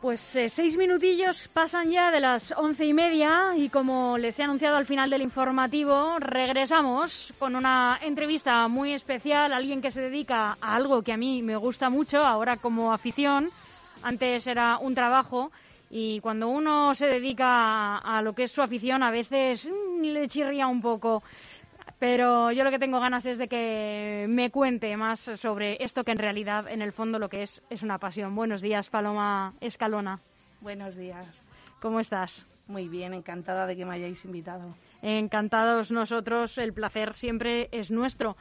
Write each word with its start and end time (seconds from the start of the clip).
pues 0.00 0.34
eh, 0.36 0.48
seis 0.48 0.76
minutillos 0.76 1.48
pasan 1.48 1.90
ya 1.90 2.10
de 2.10 2.20
las 2.20 2.52
once 2.52 2.86
y 2.86 2.94
media 2.94 3.52
y 3.56 3.68
como 3.68 4.16
les 4.16 4.38
he 4.38 4.42
anunciado 4.42 4.76
al 4.76 4.86
final 4.86 5.10
del 5.10 5.20
informativo, 5.20 6.18
regresamos 6.18 7.34
con 7.38 7.54
una 7.54 7.98
entrevista 8.00 8.66
muy 8.68 8.94
especial, 8.94 9.52
alguien 9.52 9.82
que 9.82 9.90
se 9.90 10.00
dedica 10.00 10.56
a 10.60 10.74
algo 10.74 11.02
que 11.02 11.12
a 11.12 11.18
mí 11.18 11.42
me 11.42 11.56
gusta 11.56 11.90
mucho, 11.90 12.22
ahora 12.22 12.56
como 12.56 12.92
afición, 12.92 13.50
antes 14.02 14.46
era 14.46 14.78
un 14.78 14.94
trabajo 14.94 15.52
y 15.90 16.20
cuando 16.20 16.48
uno 16.48 16.94
se 16.94 17.06
dedica 17.06 17.98
a, 17.98 18.22
lo 18.22 18.32
que 18.32 18.44
es 18.44 18.52
su 18.52 18.62
afición 18.62 19.02
a 19.02 19.10
veces 19.10 19.68
mm, 19.68 20.02
le 20.02 20.28
chirría 20.28 20.66
un 20.66 20.80
poco. 20.80 21.22
Pero 22.00 22.50
yo 22.50 22.64
lo 22.64 22.70
que 22.70 22.78
tengo 22.78 22.98
ganas 22.98 23.26
es 23.26 23.36
de 23.36 23.46
que 23.46 24.24
me 24.26 24.50
cuente 24.50 24.96
más 24.96 25.20
sobre 25.20 25.76
esto 25.84 26.02
que 26.02 26.12
en 26.12 26.16
realidad, 26.16 26.66
en 26.66 26.80
el 26.80 26.92
fondo, 26.92 27.18
lo 27.18 27.28
que 27.28 27.42
es 27.42 27.62
es 27.68 27.82
una 27.82 27.98
pasión. 27.98 28.34
Buenos 28.34 28.62
días, 28.62 28.88
Paloma 28.88 29.52
Escalona. 29.60 30.18
Buenos 30.62 30.96
días. 30.96 31.26
¿Cómo 31.78 32.00
estás? 32.00 32.46
Muy 32.68 32.88
bien, 32.88 33.12
encantada 33.12 33.66
de 33.66 33.76
que 33.76 33.84
me 33.84 33.96
hayáis 33.96 34.24
invitado. 34.24 34.74
Encantados 35.02 35.90
nosotros, 35.90 36.56
el 36.56 36.72
placer 36.72 37.12
siempre 37.16 37.68
es 37.70 37.90
nuestro. 37.90 38.34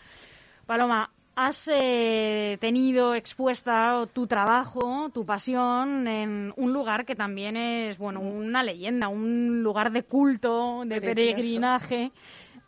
Paloma, 0.65 1.09
has 1.35 1.69
eh, 1.69 2.57
tenido 2.61 3.13
expuesta 3.13 4.07
tu 4.13 4.25
trabajo, 4.25 5.09
tu 5.13 5.25
pasión 5.25 6.07
en 6.07 6.53
un 6.55 6.71
lugar 6.71 7.05
que 7.05 7.15
también 7.15 7.57
es, 7.57 7.97
bueno, 7.97 8.21
una 8.21 8.63
leyenda, 8.63 9.09
un 9.09 9.61
lugar 9.63 9.91
de 9.91 10.03
culto, 10.03 10.83
de 10.85 11.01
Precioso. 11.01 11.15
peregrinaje 11.15 12.11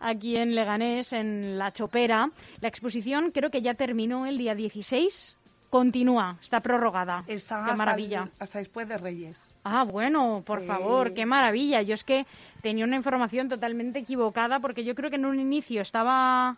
aquí 0.01 0.35
en 0.35 0.55
Leganés, 0.55 1.13
en 1.13 1.57
La 1.57 1.71
Chopera. 1.71 2.29
La 2.59 2.67
exposición 2.67 3.31
creo 3.31 3.49
que 3.49 3.61
ya 3.61 3.73
terminó 3.75 4.25
el 4.25 4.37
día 4.37 4.55
16. 4.55 5.37
Continúa, 5.69 6.37
está 6.41 6.59
prorrogada. 6.59 7.23
Está 7.27 7.55
Qué 7.63 7.71
hasta 7.71 7.75
maravilla. 7.77 8.29
hasta 8.39 8.59
después 8.59 8.89
de 8.89 8.97
Reyes. 8.97 9.41
Ah, 9.63 9.83
bueno, 9.83 10.43
por 10.45 10.59
Sí, 10.61 10.65
favor, 10.67 11.13
qué 11.13 11.25
maravilla. 11.25 11.81
Yo 11.81 11.93
es 11.93 12.03
que 12.03 12.25
tenía 12.61 12.83
una 12.83 12.97
información 12.97 13.47
totalmente 13.47 13.99
equivocada 13.99 14.59
porque 14.59 14.83
yo 14.83 14.95
creo 14.95 15.09
que 15.09 15.15
en 15.15 15.25
un 15.25 15.39
inicio 15.39 15.81
estaba... 15.81 16.57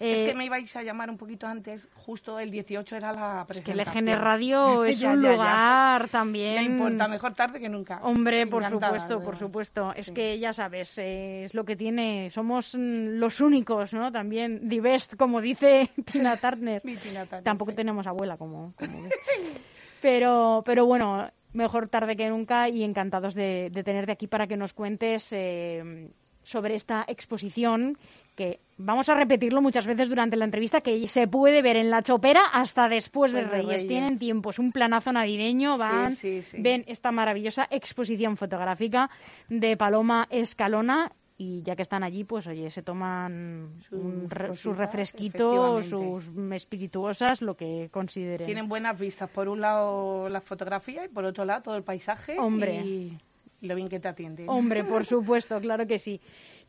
es 0.00 0.20
eh, 0.22 0.24
que 0.24 0.34
me 0.34 0.46
ibais 0.46 0.74
a 0.76 0.82
llamar 0.82 1.10
un 1.10 1.16
poquito 1.18 1.46
antes, 1.46 1.86
justo 1.94 2.38
el 2.40 2.50
18 2.50 2.96
era 2.96 3.12
la 3.12 3.46
es 3.48 3.60
que 3.60 3.72
presentación. 3.72 4.08
el 4.08 4.14
EGN 4.14 4.20
Radio 4.24 4.84
es 4.84 4.98
Ya, 4.98 5.10
un 5.12 5.22
ya, 5.22 5.28
ya. 5.28 5.34
lugar 5.36 6.08
también... 6.08 6.54
No 6.56 6.62
importa, 6.62 7.06
mejor 7.06 7.34
tarde 7.34 7.60
que 7.60 7.68
nunca. 7.68 8.00
Hombre, 8.02 8.46
por 8.46 8.62
Encantada, 8.64 8.98
supuesto, 8.98 9.22
por 9.24 9.36
supuesto. 9.36 9.92
Es 9.94 10.10
que 10.10 10.38
ya 10.38 10.52
sabes, 10.52 10.98
eh, 10.98 11.44
es 11.44 11.54
lo 11.54 11.64
que 11.64 11.76
tiene. 11.76 12.30
Somos 12.30 12.74
los 12.74 13.40
únicos, 13.40 13.92
¿no? 13.94 14.10
También, 14.10 14.68
the 14.68 14.80
best, 14.80 15.16
como 15.16 15.40
dice 15.40 15.90
Tina 16.10 16.36
Turner. 16.38 16.80
Mi 16.84 16.96
Tina 16.96 17.26
Turner, 17.26 17.44
Tampoco 17.44 17.70
sí. 17.72 17.76
tenemos 17.76 18.06
abuela, 18.06 18.36
como. 18.36 18.74
Pero, 20.00 20.62
pero 20.64 20.86
bueno, 20.86 21.28
mejor 21.52 21.88
tarde 21.88 22.16
que 22.16 22.28
nunca 22.30 22.68
y 22.70 22.82
encantados 22.84 23.34
de, 23.34 23.68
de 23.70 23.82
tenerte 23.84 24.12
aquí 24.12 24.26
para 24.26 24.46
que 24.46 24.56
nos 24.56 24.72
cuentes 24.72 25.30
eh, 25.32 26.08
sobre 26.42 26.74
esta 26.74 27.04
exposición 27.06 27.98
que 28.34 28.60
vamos 28.76 29.08
a 29.08 29.14
repetirlo 29.14 29.60
muchas 29.60 29.86
veces 29.86 30.08
durante 30.08 30.36
la 30.36 30.44
entrevista 30.44 30.80
que 30.80 31.06
se 31.08 31.26
puede 31.26 31.62
ver 31.62 31.76
en 31.76 31.90
la 31.90 32.02
chopera 32.02 32.42
hasta 32.52 32.88
después 32.88 33.32
de 33.32 33.42
Reyes. 33.42 33.66
Reyes. 33.66 33.86
Tienen 33.86 34.18
tiempo, 34.18 34.50
es 34.50 34.58
un 34.58 34.72
planazo 34.72 35.12
navideño, 35.12 35.76
van, 35.76 36.14
sí, 36.14 36.42
sí. 36.42 36.56
ven 36.60 36.84
esta 36.86 37.12
maravillosa 37.12 37.66
exposición 37.70 38.36
fotográfica 38.36 39.10
de 39.48 39.76
Paloma 39.76 40.26
Escalona 40.30 41.12
y 41.42 41.62
ya 41.62 41.74
que 41.74 41.80
están 41.80 42.02
allí, 42.02 42.24
pues 42.24 42.46
oye, 42.46 42.68
se 42.70 42.82
toman 42.82 43.80
Sus 43.88 44.66
un 44.66 44.76
refresquitos, 44.76 45.86
sus 45.86 46.26
espirituosas, 46.52 47.40
lo 47.40 47.56
que 47.56 47.88
consideren. 47.90 48.44
Tienen 48.44 48.68
buenas 48.68 48.98
vistas. 48.98 49.30
Por 49.30 49.48
un 49.48 49.62
lado 49.62 50.28
la 50.28 50.42
fotografía 50.42 51.06
y 51.06 51.08
por 51.08 51.24
otro 51.24 51.46
lado 51.46 51.62
todo 51.62 51.76
el 51.78 51.82
paisaje. 51.82 52.38
Hombre. 52.38 52.82
Y 52.84 53.18
lo 53.62 53.74
bien 53.74 53.88
que 53.88 54.00
te 54.00 54.08
atienden. 54.08 54.50
Hombre, 54.50 54.84
por 54.84 55.04
supuesto, 55.06 55.58
claro 55.60 55.86
que 55.86 55.98
sí. 55.98 56.20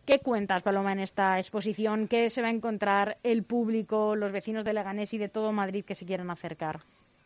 ¿Qué 0.06 0.20
cuentas, 0.20 0.64
Paloma, 0.64 0.92
en 0.92 1.00
esta 1.00 1.38
exposición? 1.38 2.08
¿Qué 2.08 2.30
se 2.30 2.42
va 2.42 2.48
a 2.48 2.52
encontrar 2.52 3.18
el 3.24 3.44
público, 3.44 4.16
los 4.16 4.32
vecinos 4.32 4.66
de 4.66 4.74
Leganés 4.74 5.14
y 5.14 5.18
de 5.18 5.30
todo 5.30 5.52
Madrid 5.52 5.86
que 5.86 5.96
se 5.96 6.06
quieran 6.06 6.32
acercar? 6.32 6.80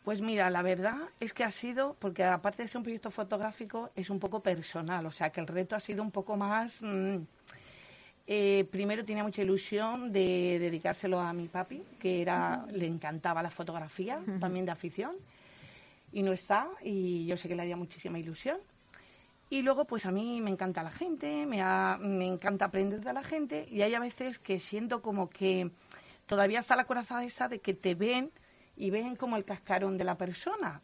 Pues 0.03 0.21
mira, 0.21 0.49
la 0.49 0.61
verdad 0.61 0.97
es 1.19 1.33
que 1.33 1.43
ha 1.43 1.51
sido, 1.51 1.95
porque 1.99 2.23
aparte 2.23 2.61
de 2.61 2.67
ser 2.67 2.77
un 2.77 2.83
proyecto 2.83 3.09
fotográfico, 3.09 3.89
es 3.95 4.09
un 4.09 4.19
poco 4.19 4.41
personal, 4.41 5.05
o 5.05 5.11
sea 5.11 5.31
que 5.31 5.41
el 5.41 5.47
reto 5.47 5.75
ha 5.75 5.79
sido 5.79 6.03
un 6.03 6.11
poco 6.11 6.35
más... 6.37 6.81
mm, 6.81 7.17
eh, 8.27 8.67
primero 8.71 9.05
tenía 9.05 9.23
mucha 9.23 9.43
ilusión 9.43 10.11
de 10.11 10.57
dedicárselo 10.59 11.19
a 11.19 11.31
mi 11.31 11.47
papi, 11.47 11.81
que 11.99 12.21
era, 12.21 12.65
le 12.71 12.87
encantaba 12.87 13.43
la 13.43 13.51
fotografía, 13.51 14.19
también 14.39 14.65
de 14.65 14.71
afición, 14.71 15.15
y 16.11 16.23
no 16.23 16.33
está, 16.33 16.67
y 16.83 17.25
yo 17.27 17.37
sé 17.37 17.47
que 17.47 17.55
le 17.55 17.61
haría 17.61 17.77
muchísima 17.77 18.17
ilusión. 18.17 18.57
Y 19.55 19.61
luego, 19.61 19.85
pues 19.85 20.05
a 20.05 20.11
mí 20.11 20.41
me 20.41 20.49
encanta 20.49 20.83
la 20.83 20.91
gente, 20.91 21.45
me, 21.45 21.61
ha- 21.61 21.97
me 22.01 22.25
encanta 22.25 22.65
aprender 22.65 22.99
de 22.99 23.13
la 23.13 23.23
gente, 23.23 23.65
y 23.71 23.81
hay 23.83 23.93
a 23.93 23.99
veces 24.01 24.37
que 24.37 24.59
siento 24.59 25.01
como 25.01 25.29
que 25.29 25.71
todavía 26.25 26.59
está 26.59 26.75
la 26.75 26.83
corazada 26.83 27.23
esa 27.23 27.47
de 27.47 27.59
que 27.59 27.73
te 27.73 27.95
ven 27.95 28.31
y 28.75 28.89
ven 28.89 29.15
como 29.15 29.37
el 29.37 29.45
cascarón 29.45 29.97
de 29.97 30.03
la 30.03 30.15
persona. 30.15 30.81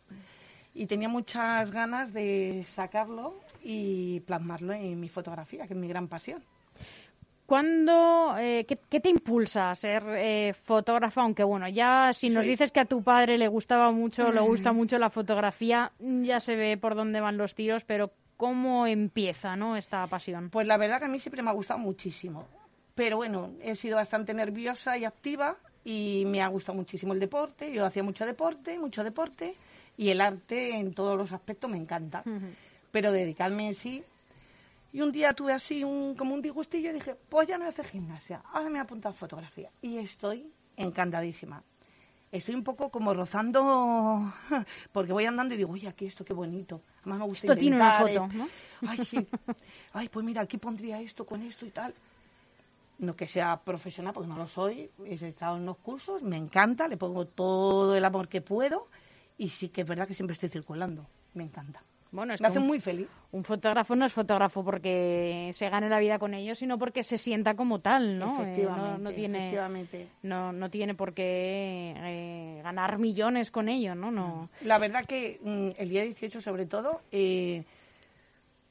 Y 0.74 0.86
tenía 0.86 1.10
muchas 1.10 1.70
ganas 1.72 2.14
de 2.14 2.64
sacarlo 2.66 3.36
y 3.62 4.22
plasmarlo 4.22 4.72
en 4.72 4.98
mi 5.02 5.10
fotografía, 5.10 5.68
que 5.68 5.74
es 5.74 5.80
mi 5.80 5.90
gran 5.90 6.08
pasión. 6.08 6.42
¿Cuándo, 7.46 8.36
eh, 8.38 8.64
qué, 8.66 8.80
qué 8.90 9.02
te 9.02 9.10
impulsa 9.10 9.72
a 9.72 9.76
ser 9.76 10.04
eh, 10.08 10.54
fotógrafa? 10.54 11.22
Aunque 11.24 11.44
bueno, 11.44 11.68
ya 11.68 12.14
si 12.14 12.30
nos 12.30 12.46
dices 12.52 12.72
que 12.72 12.80
a 12.80 12.86
tu 12.86 13.04
padre 13.04 13.38
le 13.38 13.50
gustaba 13.50 13.92
mucho, 13.92 14.32
le 14.32 14.40
gusta 14.40 14.72
mucho 14.74 14.98
la 14.98 15.10
fotografía, 15.10 15.92
ya 16.00 16.40
se 16.40 16.56
ve 16.56 16.78
por 16.78 16.96
dónde 16.96 17.20
van 17.20 17.36
los 17.38 17.54
tiros, 17.54 17.84
pero 17.84 18.14
¿cómo 18.42 18.88
empieza 18.88 19.56
¿no? 19.56 19.78
esta 19.78 20.08
pasión? 20.08 20.50
Pues 20.50 20.66
la 20.66 20.76
verdad 20.76 20.98
que 20.98 21.06
a 21.06 21.08
mí 21.08 21.20
siempre 21.20 21.44
me 21.44 21.52
ha 21.52 21.54
gustado 21.54 21.80
muchísimo. 21.80 22.48
Pero 22.96 23.18
bueno, 23.18 23.52
he 23.62 23.76
sido 23.76 23.98
bastante 23.98 24.34
nerviosa 24.34 24.98
y 24.98 25.06
activa 25.06 25.58
y 25.86 26.24
me 26.26 26.42
ha 26.42 26.48
gustado 26.48 26.76
muchísimo 26.76 27.14
el 27.14 27.20
deporte. 27.20 27.72
Yo 27.72 27.86
hacía 27.86 28.02
mucho 28.02 28.26
deporte, 28.26 28.80
mucho 28.80 29.04
deporte 29.04 29.54
y 29.96 30.10
el 30.10 30.22
arte 30.22 30.76
en 30.76 30.96
todos 30.96 31.16
los 31.16 31.32
aspectos 31.32 31.70
me 31.70 31.78
encanta. 31.78 32.24
Pero 32.92 33.12
dedicarme 33.12 33.68
en 33.68 33.74
sí. 33.76 34.04
Y 34.92 35.02
un 35.02 35.12
día 35.12 35.34
tuve 35.34 35.54
así 35.54 35.84
un, 35.84 36.16
como 36.16 36.34
un 36.34 36.42
disgustillo 36.42 36.90
y 36.90 36.94
dije, 36.94 37.16
pues 37.30 37.48
ya 37.48 37.60
no 37.60 37.66
voy 37.66 37.68
a 37.68 37.74
hacer 37.74 37.86
gimnasia, 37.86 38.42
ahora 38.54 38.72
me 38.72 38.80
he 38.80 38.82
apuntado 38.82 39.14
a 39.14 39.18
fotografía. 39.18 39.70
Y 39.84 40.00
estoy 40.00 40.52
encantadísima. 40.78 41.62
Estoy 42.32 42.56
un 42.56 42.64
poco 42.64 42.90
como 42.90 43.14
rozando, 43.14 44.34
porque 44.94 45.12
voy 45.12 45.26
andando 45.26 45.54
y 45.54 45.58
digo, 45.58 45.74
oye, 45.74 45.88
aquí 45.88 46.06
esto 46.06 46.24
qué 46.24 46.34
bonito. 46.34 46.82
Además 47.02 47.20
me 47.20 47.26
gusta 47.26 47.48
Esto 47.48 47.58
tiene 47.58 47.76
una 47.76 48.00
inventar, 48.00 48.30
foto, 48.30 48.34
¿eh? 48.34 48.48
¿no? 48.82 48.90
Ay, 48.90 49.06
sí. 49.06 49.28
Ay, 49.94 50.08
pues 50.08 50.26
mira, 50.26 50.42
aquí 50.42 50.58
pondría 50.58 51.02
esto 51.02 51.26
con 51.26 51.42
esto 51.42 51.66
y 51.66 51.72
tal. 51.72 51.94
No 53.00 53.16
que 53.16 53.28
sea 53.28 53.60
profesional, 53.60 54.14
porque 54.14 54.30
no 54.30 54.38
lo 54.38 54.48
soy. 54.48 54.90
He 55.06 55.14
estado 55.16 55.58
en 55.58 55.64
unos 55.64 55.78
cursos, 55.78 56.22
me 56.22 56.38
encanta, 56.38 56.88
le 56.88 56.98
pongo 56.98 57.26
todo 57.26 57.96
el 57.96 58.06
amor 58.06 58.30
que 58.30 58.42
puedo. 58.42 58.88
Y 59.38 59.50
sí 59.50 59.70
que 59.70 59.82
es 59.82 59.88
verdad 59.88 60.08
que 60.08 60.14
siempre 60.14 60.34
estoy 60.34 60.50
circulando. 60.50 61.08
Me 61.34 61.44
encanta. 61.44 61.84
Bueno, 62.12 62.34
es 62.34 62.42
me 62.42 62.46
que 62.46 62.50
hace 62.50 62.60
un- 62.60 62.68
muy 62.68 62.80
feliz. 62.80 63.08
Un 63.32 63.44
fotógrafo 63.46 63.96
no 63.96 64.06
es 64.06 64.12
fotógrafo 64.12 64.64
porque 64.66 65.52
se 65.54 65.70
gane 65.70 65.88
la 65.88 66.00
vida 66.00 66.20
con 66.20 66.34
ello, 66.34 66.54
sino 66.56 66.78
porque 66.78 67.02
se 67.04 67.18
sienta 67.18 67.56
como 67.56 67.80
tal, 67.80 68.20
¿no? 68.20 68.26
Eh, 68.26 68.28
no- 68.28 68.42
Efectivamente, 68.44 69.02
no, 69.04 69.14
tiene, 69.14 69.38
efectivamente. 69.38 70.08
no, 70.24 70.52
no 70.52 70.70
tiene 70.70 70.94
por 70.96 71.14
qué 71.14 71.94
eh, 71.96 72.62
ganar 72.62 72.98
millones 72.98 73.50
con 73.50 73.70
ello, 73.70 73.96
¿no? 73.96 74.12
no. 74.12 74.50
La 74.64 74.78
verdad 74.78 75.06
que 75.06 75.40
mm, 75.42 75.70
el 75.82 75.88
día 75.90 76.04
18, 76.04 76.42
sobre 76.42 76.66
todo, 76.66 77.02
eh, 77.14 77.64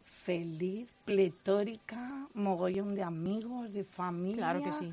feliz, 0.04 0.88
pletórica, 1.04 2.26
mogollón 2.34 2.94
de 2.94 3.02
amigos, 3.02 3.72
de 3.72 3.84
familia. 3.84 4.36
Claro 4.36 4.62
que 4.62 4.72
sí. 4.72 4.92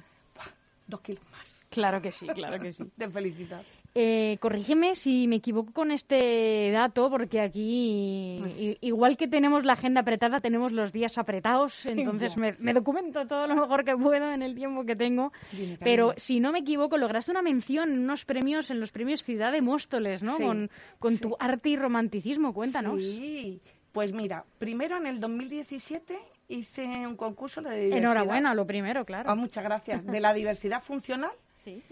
Dos 0.88 1.01
kilos 1.01 1.23
más 1.31 1.65
Claro 1.69 2.01
que 2.01 2.13
sí, 2.13 2.27
claro 2.27 2.59
que 2.61 2.71
sí. 2.71 2.89
de 2.95 3.09
felicidad. 3.09 3.61
Eh, 3.99 4.38
corrígeme 4.39 4.94
si 4.94 5.27
me 5.27 5.38
equivoco 5.38 5.73
con 5.73 5.89
este 5.89 6.69
dato, 6.71 7.09
porque 7.09 7.41
aquí, 7.41 8.77
igual 8.81 9.17
que 9.17 9.27
tenemos 9.27 9.65
la 9.65 9.73
agenda 9.73 10.01
apretada, 10.01 10.39
tenemos 10.39 10.71
los 10.71 10.91
días 10.91 11.17
apretados, 11.17 11.85
entonces 11.88 12.38
me, 12.38 12.55
me 12.59 12.73
documento 12.73 13.25
todo 13.25 13.47
lo 13.47 13.55
mejor 13.55 13.83
que 13.83 13.97
puedo 13.97 14.31
en 14.31 14.44
el 14.44 14.53
tiempo 14.53 14.85
que 14.85 14.95
tengo. 14.95 15.31
Pero 15.79 16.13
si 16.17 16.39
no 16.39 16.51
me 16.51 16.59
equivoco, 16.59 16.97
lograste 16.97 17.31
una 17.31 17.41
mención 17.41 17.91
en 17.91 17.99
unos 17.99 18.23
premios, 18.23 18.69
en 18.69 18.79
los 18.79 18.91
premios 18.91 19.23
Ciudad 19.23 19.51
de 19.51 19.61
Móstoles, 19.61 20.21
¿no? 20.21 20.38
Sí, 20.38 20.44
con 20.44 20.69
con 20.99 21.13
sí. 21.13 21.21
tu 21.21 21.35
arte 21.39 21.69
y 21.69 21.75
romanticismo, 21.75 22.53
cuéntanos. 22.53 23.01
Sí, 23.01 23.59
pues 23.91 24.13
mira, 24.13 24.45
primero 24.59 24.97
en 24.97 25.07
el 25.07 25.19
2017 25.19 26.19
hice 26.49 26.83
un 26.85 27.15
concurso 27.15 27.61
de 27.61 27.85
diversidad. 27.85 27.97
Enhorabuena, 27.97 28.53
lo 28.53 28.67
primero, 28.67 29.05
claro. 29.05 29.27
Ah, 29.27 29.35
muchas 29.35 29.63
gracias. 29.63 30.05
De 30.05 30.19
la 30.19 30.33
diversidad 30.33 30.83
funcional 30.83 31.31
Sí. 31.55 31.83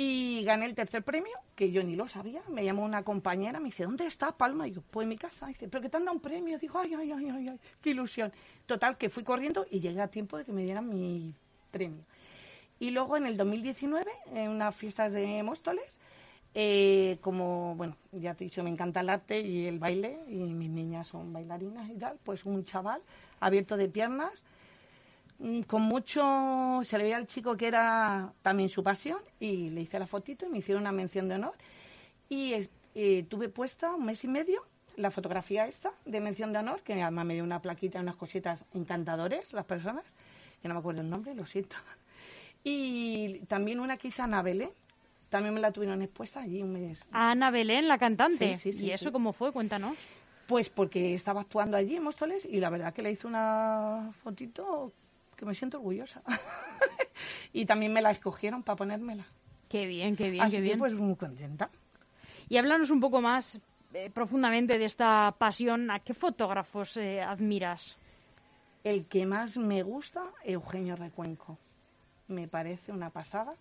Y 0.00 0.44
gané 0.44 0.66
el 0.66 0.76
tercer 0.76 1.02
premio, 1.02 1.36
que 1.56 1.72
yo 1.72 1.82
ni 1.82 1.96
lo 1.96 2.06
sabía. 2.06 2.40
Me 2.48 2.64
llamó 2.64 2.84
una 2.84 3.02
compañera, 3.02 3.58
me 3.58 3.64
dice, 3.66 3.82
¿dónde 3.82 4.06
estás, 4.06 4.32
Palma? 4.34 4.68
Y 4.68 4.70
yo, 4.70 4.80
pues 4.92 5.02
en 5.02 5.08
mi 5.08 5.18
casa. 5.18 5.48
Dice, 5.48 5.66
¿pero 5.66 5.82
que 5.82 5.88
te 5.88 5.96
han 5.96 6.04
dado 6.04 6.14
un 6.14 6.22
premio? 6.22 6.56
Digo, 6.56 6.78
ay, 6.78 6.94
ay, 6.94 7.10
ay, 7.10 7.28
ay, 7.28 7.48
ay, 7.48 7.60
qué 7.80 7.90
ilusión. 7.90 8.32
Total, 8.64 8.96
que 8.96 9.08
fui 9.08 9.24
corriendo 9.24 9.66
y 9.68 9.80
llegué 9.80 10.00
a 10.00 10.06
tiempo 10.06 10.38
de 10.38 10.44
que 10.44 10.52
me 10.52 10.62
dieran 10.62 10.88
mi 10.88 11.34
premio. 11.72 12.04
Y 12.78 12.92
luego 12.92 13.16
en 13.16 13.26
el 13.26 13.36
2019, 13.36 14.08
en 14.34 14.50
unas 14.50 14.72
fiestas 14.76 15.10
de 15.12 15.42
Móstoles, 15.42 15.98
Eh, 16.54 17.18
como, 17.20 17.74
bueno, 17.76 17.94
ya 18.10 18.34
te 18.34 18.42
he 18.42 18.46
dicho, 18.46 18.64
me 18.64 18.70
encanta 18.70 19.00
el 19.00 19.10
arte 19.10 19.40
y 19.40 19.66
el 19.66 19.78
baile, 19.78 20.18
y 20.28 20.36
mis 20.54 20.70
niñas 20.70 21.06
son 21.06 21.32
bailarinas 21.32 21.88
y 21.90 21.94
tal, 21.98 22.16
pues 22.24 22.46
un 22.46 22.64
chaval 22.64 23.02
abierto 23.38 23.76
de 23.76 23.88
piernas, 23.88 24.44
con 25.66 25.82
mucho, 25.82 26.80
se 26.82 26.98
le 26.98 27.04
veía 27.04 27.16
al 27.16 27.26
chico 27.26 27.56
que 27.56 27.68
era 27.68 28.32
también 28.42 28.68
su 28.68 28.82
pasión, 28.82 29.18
y 29.38 29.70
le 29.70 29.82
hice 29.82 29.98
la 29.98 30.06
fotito 30.06 30.46
y 30.46 30.48
me 30.48 30.58
hicieron 30.58 30.82
una 30.82 30.92
mención 30.92 31.28
de 31.28 31.36
honor. 31.36 31.54
Y 32.28 32.54
eh, 32.94 33.24
tuve 33.28 33.48
puesta 33.48 33.94
un 33.94 34.04
mes 34.04 34.24
y 34.24 34.28
medio 34.28 34.64
la 34.96 35.10
fotografía 35.12 35.66
esta 35.66 35.92
de 36.04 36.20
mención 36.20 36.52
de 36.52 36.58
honor, 36.58 36.82
que 36.82 37.00
además 37.00 37.24
me 37.24 37.34
dio 37.34 37.44
una 37.44 37.62
plaquita, 37.62 38.00
unas 38.00 38.16
cositas 38.16 38.64
encantadores 38.74 39.52
las 39.52 39.64
personas, 39.64 40.04
que 40.60 40.68
no 40.68 40.74
me 40.74 40.80
acuerdo 40.80 41.00
el 41.02 41.08
nombre, 41.08 41.34
lo 41.34 41.46
siento. 41.46 41.76
Y 42.64 43.38
también 43.46 43.78
una 43.78 43.96
que 43.96 44.08
hizo 44.08 44.24
Ana 44.24 44.42
Belén, 44.42 44.70
también 45.28 45.54
me 45.54 45.60
la 45.60 45.70
tuvieron 45.70 46.02
expuesta 46.02 46.40
allí 46.40 46.62
un 46.62 46.72
mes. 46.72 47.04
Ana 47.12 47.50
Belén, 47.52 47.86
la 47.86 47.98
cantante. 47.98 48.56
Sí, 48.56 48.72
sí, 48.72 48.86
¿Y 48.86 48.90
eso 48.90 49.12
cómo 49.12 49.32
fue? 49.32 49.52
Cuéntanos. 49.52 49.96
Pues 50.48 50.68
porque 50.68 51.14
estaba 51.14 51.42
actuando 51.42 51.76
allí 51.76 51.96
en 51.96 52.02
Móstoles 52.02 52.44
y 52.44 52.58
la 52.58 52.70
verdad 52.70 52.92
que 52.92 53.02
le 53.02 53.12
hice 53.12 53.26
una 53.26 54.10
fotito 54.24 54.92
que 55.38 55.46
me 55.46 55.54
siento 55.54 55.78
orgullosa. 55.78 56.22
y 57.52 57.64
también 57.64 57.92
me 57.92 58.02
la 58.02 58.10
escogieron 58.10 58.62
para 58.62 58.76
ponérmela. 58.76 59.26
Qué 59.68 59.86
bien, 59.86 60.16
qué 60.16 60.30
bien, 60.30 60.50
qué 60.50 60.60
bien. 60.60 60.78
pues 60.78 60.92
muy 60.92 61.16
contenta. 61.16 61.70
Y 62.48 62.56
háblanos 62.56 62.90
un 62.90 63.00
poco 63.00 63.20
más 63.20 63.60
eh, 63.94 64.10
profundamente 64.10 64.78
de 64.78 64.84
esta 64.84 65.34
pasión. 65.38 65.90
¿A 65.90 66.00
qué 66.00 66.12
fotógrafos 66.12 66.96
eh, 66.96 67.22
admiras? 67.22 67.96
El 68.84 69.06
que 69.06 69.24
más 69.24 69.56
me 69.56 69.82
gusta, 69.82 70.24
Eugenio 70.44 70.96
Recuenco. 70.96 71.58
Me 72.26 72.48
parece 72.48 72.92
una 72.92 73.10
pasada 73.10 73.54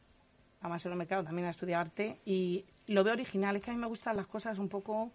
además 0.61 0.85
en 0.85 0.91
el 0.91 0.97
mercado 0.97 1.23
también 1.23 1.47
a 1.47 1.51
estudiar 1.51 1.81
arte 1.81 2.19
y 2.25 2.65
lo 2.87 3.03
veo 3.03 3.13
original. 3.13 3.55
Es 3.55 3.61
que 3.61 3.71
a 3.71 3.73
mí 3.73 3.79
me 3.79 3.87
gustan 3.87 4.17
las 4.17 4.27
cosas 4.27 4.57
un 4.57 4.69
poco, 4.69 5.11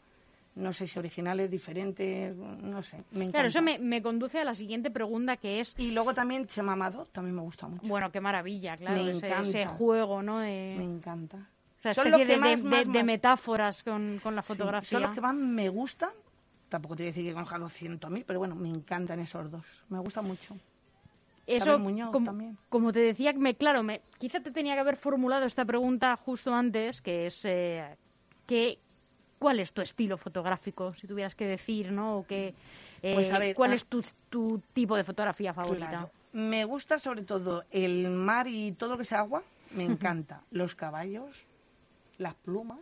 no 0.55 0.73
sé 0.73 0.87
si 0.87 0.99
originales, 0.99 1.51
diferentes, 1.51 2.37
no 2.37 2.83
sé. 2.83 3.05
Me 3.11 3.31
claro, 3.31 3.49
eso 3.49 3.63
me, 3.63 4.03
conduce 4.03 4.39
a 4.39 4.45
la 4.45 4.55
siguiente 4.55 4.91
pregunta 4.91 5.37
que 5.37 5.61
es... 5.61 5.75
Y 5.79 5.91
luego 5.91 6.15
también 6.15 6.47
Chema 6.47 6.73
Amado 6.73 7.07
también 7.07 7.37
me 7.37 7.43
gusta 7.43 7.69
mucho. 7.69 7.87
Bueno, 7.87 8.11
qué 8.13 8.21
maravilla, 8.21 8.77
claro, 8.77 9.09
ese, 9.09 9.67
juego, 9.67 10.23
¿no? 10.23 10.39
Me 10.39 10.85
encanta. 10.85 11.39
O 11.79 11.83
sea, 11.83 11.95
son 11.95 12.13
de, 12.13 12.37
más, 12.37 12.93
de, 12.93 13.03
metáforas 13.03 13.83
con, 13.83 14.21
con 14.23 14.37
la 14.37 14.43
fotografía. 14.43 14.99
son 14.99 15.03
los 15.03 15.11
que 15.11 15.21
más 15.21 15.35
me 15.35 15.69
gustan. 15.69 16.11
Tampoco 16.69 16.97
te 16.97 17.03
voy 17.03 17.09
a 17.09 17.13
decir 17.13 17.25
que 17.27 17.35
conozca 17.35 17.59
200.000, 17.59 18.25
pero 18.27 18.39
bueno, 18.39 18.55
me 18.55 18.69
encantan 18.69 19.19
esos 19.19 19.51
dos. 19.51 19.67
Me 19.89 19.99
gusta 19.99 20.23
mucho. 20.23 20.57
Eso, 21.47 21.79
como, 22.69 22.93
te 22.93 23.01
decía, 23.01 23.33
me, 23.33 23.57
claro, 23.57 23.83
me, 23.83 24.01
quizá 24.19 24.41
te 24.41 24.53
tenía 24.53 24.75
que 24.75 24.81
haber 24.81 24.97
formulado 24.97 25.45
esta 25.45 25.65
pregunta 25.65 26.17
justo 26.17 26.55
antes, 26.55 27.03
que 27.03 27.27
es 27.27 27.45
eh, 27.45 27.97
que, 28.47 28.79
¿cuál 29.43 29.59
es 29.59 29.73
tu 29.73 29.83
estilo 29.83 30.17
fotográfico? 30.17 30.95
Si 30.95 31.09
tuvieras 31.09 31.35
que 31.35 31.45
decir, 31.45 31.91
¿no? 31.91 32.19
O 32.19 32.27
que, 32.27 32.55
eh, 33.03 33.13
pues 33.13 33.29
¿Cuál 33.57 33.73
ah, 33.73 33.75
es 33.75 33.85
tu, 33.87 34.05
tu, 34.31 34.63
tipo 34.73 34.97
de 34.97 35.03
fotografía 35.03 35.53
favorita? 35.53 36.09
Me 36.33 36.65
gusta 36.65 37.01
sobre 37.01 37.23
todo 37.23 37.65
el 37.73 38.09
mar 38.09 38.47
y 38.47 38.71
todo 38.73 38.91
lo 38.91 38.99
que 38.99 39.05
sea 39.05 39.19
agua, 39.19 39.43
me 39.73 39.83
encanta. 39.91 40.43
Los 40.53 40.77
caballos, 40.77 41.37
las 42.19 42.35
plumas, 42.35 42.81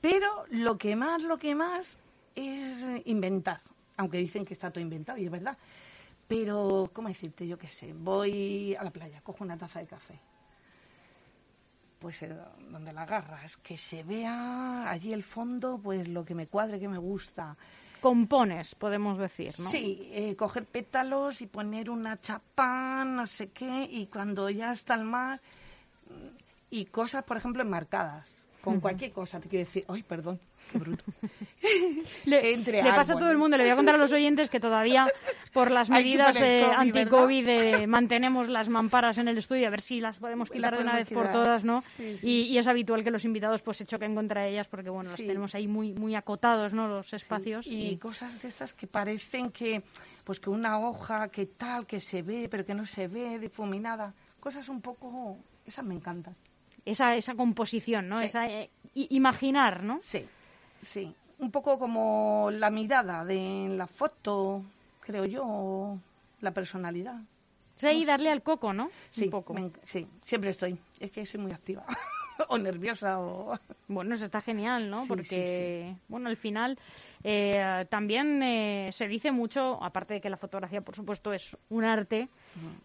pero 0.00 0.44
lo 0.50 0.78
que 0.78 0.94
más, 0.94 1.22
lo 1.24 1.38
que 1.38 1.56
más 1.56 1.98
es 2.36 2.86
inventar, 3.04 3.60
aunque 3.96 4.18
dicen 4.18 4.44
que 4.44 4.54
está 4.54 4.70
todo 4.70 4.80
inventado 4.80 5.18
y 5.18 5.24
es 5.24 5.30
verdad. 5.30 5.58
Pero, 6.28 6.88
¿cómo 6.92 7.08
decirte? 7.08 7.48
Yo 7.48 7.58
qué 7.58 7.66
sé, 7.68 7.92
voy 7.94 8.76
a 8.76 8.84
la 8.84 8.90
playa, 8.90 9.20
cojo 9.22 9.42
una 9.42 9.58
taza 9.58 9.80
de 9.80 9.86
café. 9.86 10.20
Pues 11.98 12.22
eh, 12.22 12.36
donde 12.70 12.92
la 12.92 13.02
agarras, 13.02 13.56
que 13.56 13.76
se 13.76 14.02
vea 14.02 14.88
allí 14.88 15.12
el 15.12 15.24
fondo, 15.24 15.80
pues 15.82 16.08
lo 16.08 16.24
que 16.24 16.34
me 16.34 16.46
cuadre, 16.46 16.78
que 16.78 16.88
me 16.88 16.98
gusta. 16.98 17.56
Compones, 18.00 18.76
podemos 18.76 19.18
decir, 19.18 19.52
¿no? 19.58 19.70
Sí, 19.70 20.08
eh, 20.12 20.36
coger 20.36 20.64
pétalos 20.66 21.40
y 21.40 21.46
poner 21.46 21.90
una 21.90 22.20
chapa, 22.20 23.04
no 23.04 23.26
sé 23.26 23.48
qué, 23.48 23.88
y 23.90 24.06
cuando 24.06 24.48
ya 24.50 24.70
está 24.70 24.94
el 24.94 25.04
mar, 25.04 25.40
y 26.70 26.84
cosas, 26.86 27.24
por 27.24 27.36
ejemplo, 27.36 27.62
enmarcadas, 27.62 28.46
con 28.60 28.80
cualquier 28.80 29.12
cosa, 29.12 29.40
te 29.40 29.48
quiero 29.48 29.64
decir, 29.64 29.84
ay, 29.88 30.02
perdón, 30.04 30.38
Qué 30.70 30.78
bruto. 30.78 31.04
le, 32.24 32.82
pasa 32.94 33.14
a 33.14 33.18
todo 33.18 33.30
el 33.30 33.38
mundo. 33.38 33.56
Le 33.56 33.64
voy 33.64 33.72
a 33.72 33.76
contar 33.76 33.94
a 33.94 33.98
los 33.98 34.12
oyentes 34.12 34.50
que 34.50 34.60
todavía, 34.60 35.06
por 35.52 35.70
las 35.70 35.90
medidas 35.90 36.36
anti-COVID, 36.40 37.48
eh, 37.48 37.86
mantenemos 37.86 38.48
las 38.48 38.68
mamparas 38.68 39.18
en 39.18 39.28
el 39.28 39.38
estudio 39.38 39.66
a 39.68 39.70
ver 39.70 39.80
si 39.80 40.00
las 40.00 40.18
podemos 40.18 40.50
quitar 40.50 40.76
de 40.76 40.82
una 40.82 40.94
vez 40.94 41.08
por 41.08 41.32
todas, 41.32 41.64
¿no? 41.64 41.82
Y, 42.22 42.56
es 42.58 42.66
habitual 42.66 43.04
que 43.04 43.10
los 43.10 43.24
invitados 43.24 43.62
pues 43.62 43.76
se 43.76 43.86
choquen 43.86 44.14
contra 44.14 44.46
ellas 44.46 44.66
porque, 44.68 44.90
bueno, 44.90 45.10
las 45.10 45.18
tenemos 45.18 45.54
ahí 45.54 45.68
muy, 45.68 45.92
muy 45.92 46.14
acotados, 46.14 46.74
¿no? 46.74 46.88
Los 46.88 47.12
espacios. 47.12 47.66
Y, 47.66 47.96
cosas 47.96 48.40
de 48.42 48.48
estas 48.48 48.74
que 48.74 48.86
parecen 48.86 49.50
que, 49.50 49.82
pues 50.24 50.40
que 50.40 50.50
una 50.50 50.78
hoja 50.78 51.28
que 51.28 51.46
tal, 51.46 51.86
que 51.86 52.00
se 52.00 52.22
ve, 52.22 52.48
pero 52.50 52.64
que 52.64 52.74
no 52.74 52.84
se 52.86 53.08
ve, 53.08 53.38
difuminada. 53.38 54.14
Cosas 54.40 54.68
un 54.68 54.80
poco... 54.80 55.36
Esas 55.66 55.84
me 55.84 55.94
encantan. 55.94 56.34
Esa, 56.84 57.14
esa 57.14 57.34
composición, 57.34 58.08
¿no? 58.08 58.20
Esa, 58.20 58.46
eh, 58.46 58.70
imaginar, 58.94 59.82
¿no? 59.82 59.98
Sí. 60.00 60.24
Sí, 60.80 61.14
un 61.38 61.50
poco 61.50 61.78
como 61.78 62.50
la 62.52 62.70
mirada 62.70 63.24
de 63.24 63.68
la 63.70 63.86
foto, 63.86 64.62
creo 65.00 65.24
yo, 65.24 65.98
la 66.40 66.50
personalidad. 66.52 67.20
Sí, 67.76 68.04
darle 68.04 68.30
al 68.30 68.42
coco, 68.42 68.72
¿no? 68.72 68.90
Sí, 69.10 69.30
sí, 69.84 70.06
siempre 70.22 70.50
estoy. 70.50 70.78
Es 70.98 71.12
que 71.12 71.24
soy 71.24 71.40
muy 71.40 71.52
activa. 71.52 71.84
o 72.48 72.58
nerviosa 72.58 73.20
o... 73.20 73.58
Bueno, 73.88 74.16
eso 74.16 74.26
está 74.26 74.42
genial, 74.42 74.90
¿no? 74.90 75.06
Porque, 75.08 75.94
bueno, 76.08 76.28
al 76.28 76.36
final 76.36 76.78
eh, 77.24 77.86
también 77.88 78.42
eh, 78.42 78.90
se 78.92 79.08
dice 79.08 79.32
mucho, 79.32 79.82
aparte 79.82 80.14
de 80.14 80.20
que 80.20 80.28
la 80.28 80.36
fotografía, 80.36 80.82
por 80.82 80.94
supuesto, 80.94 81.32
es 81.32 81.56
un 81.70 81.84
arte, 81.84 82.28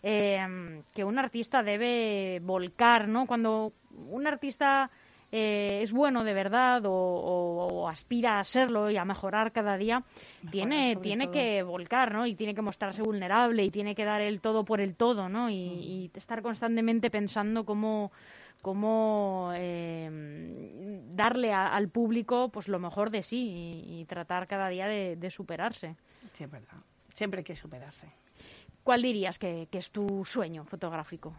eh, 0.01 0.81
que 0.93 1.03
un 1.03 1.19
artista 1.19 1.61
debe 1.61 2.39
volcar, 2.41 3.09
¿no? 3.09 3.27
Cuando 3.27 3.73
un 4.09 4.25
artista 4.27 4.89
eh, 5.35 5.81
es 5.81 5.91
bueno 5.91 6.23
de 6.23 6.35
verdad 6.35 6.83
o, 6.85 7.89
aspira 7.89 8.39
a 8.39 8.43
serlo 8.43 8.91
y 8.91 8.97
a 8.97 9.03
mejorar 9.03 9.51
cada 9.51 9.77
día, 9.77 10.03
tiene, 10.51 10.95
tiene 10.97 11.31
que 11.31 11.63
volcar, 11.63 12.13
¿no? 12.13 12.27
Y 12.27 12.35
tiene 12.35 12.53
que 12.53 12.61
mostrarse 12.61 13.01
vulnerable 13.01 13.63
y 13.63 13.71
tiene 13.71 13.95
que 13.95 14.05
dar 14.05 14.21
el 14.21 14.41
todo 14.41 14.63
por 14.63 14.79
el 14.79 14.95
todo, 14.95 15.29
¿no? 15.29 15.49
Y, 15.49 16.11
mm. 16.13 16.17
estar 16.19 16.43
constantemente 16.43 17.09
pensando 17.09 17.65
cómo 17.65 18.11
cómo 18.61 19.51
eh, 19.55 21.01
darle 21.07 21.51
al 21.51 21.89
público 21.89 22.49
pues 22.49 22.67
lo 22.67 22.77
mejor 22.77 23.09
de 23.09 23.23
sí 23.23 23.81
y, 23.87 24.05
tratar 24.05 24.47
cada 24.47 24.69
día 24.69 24.85
de, 24.85 25.29
superarse. 25.31 25.95
Sí, 26.33 26.43
es 26.43 26.51
verdad. 26.51 26.77
Siempre 27.15 27.39
hay 27.39 27.43
que 27.43 27.55
superarse. 27.55 28.07
¿Cuál 28.83 29.01
dirías 29.01 29.39
que 29.39 29.67
es 29.71 29.89
tu 29.89 30.23
sueño 30.25 30.63
fotográfico? 30.65 31.33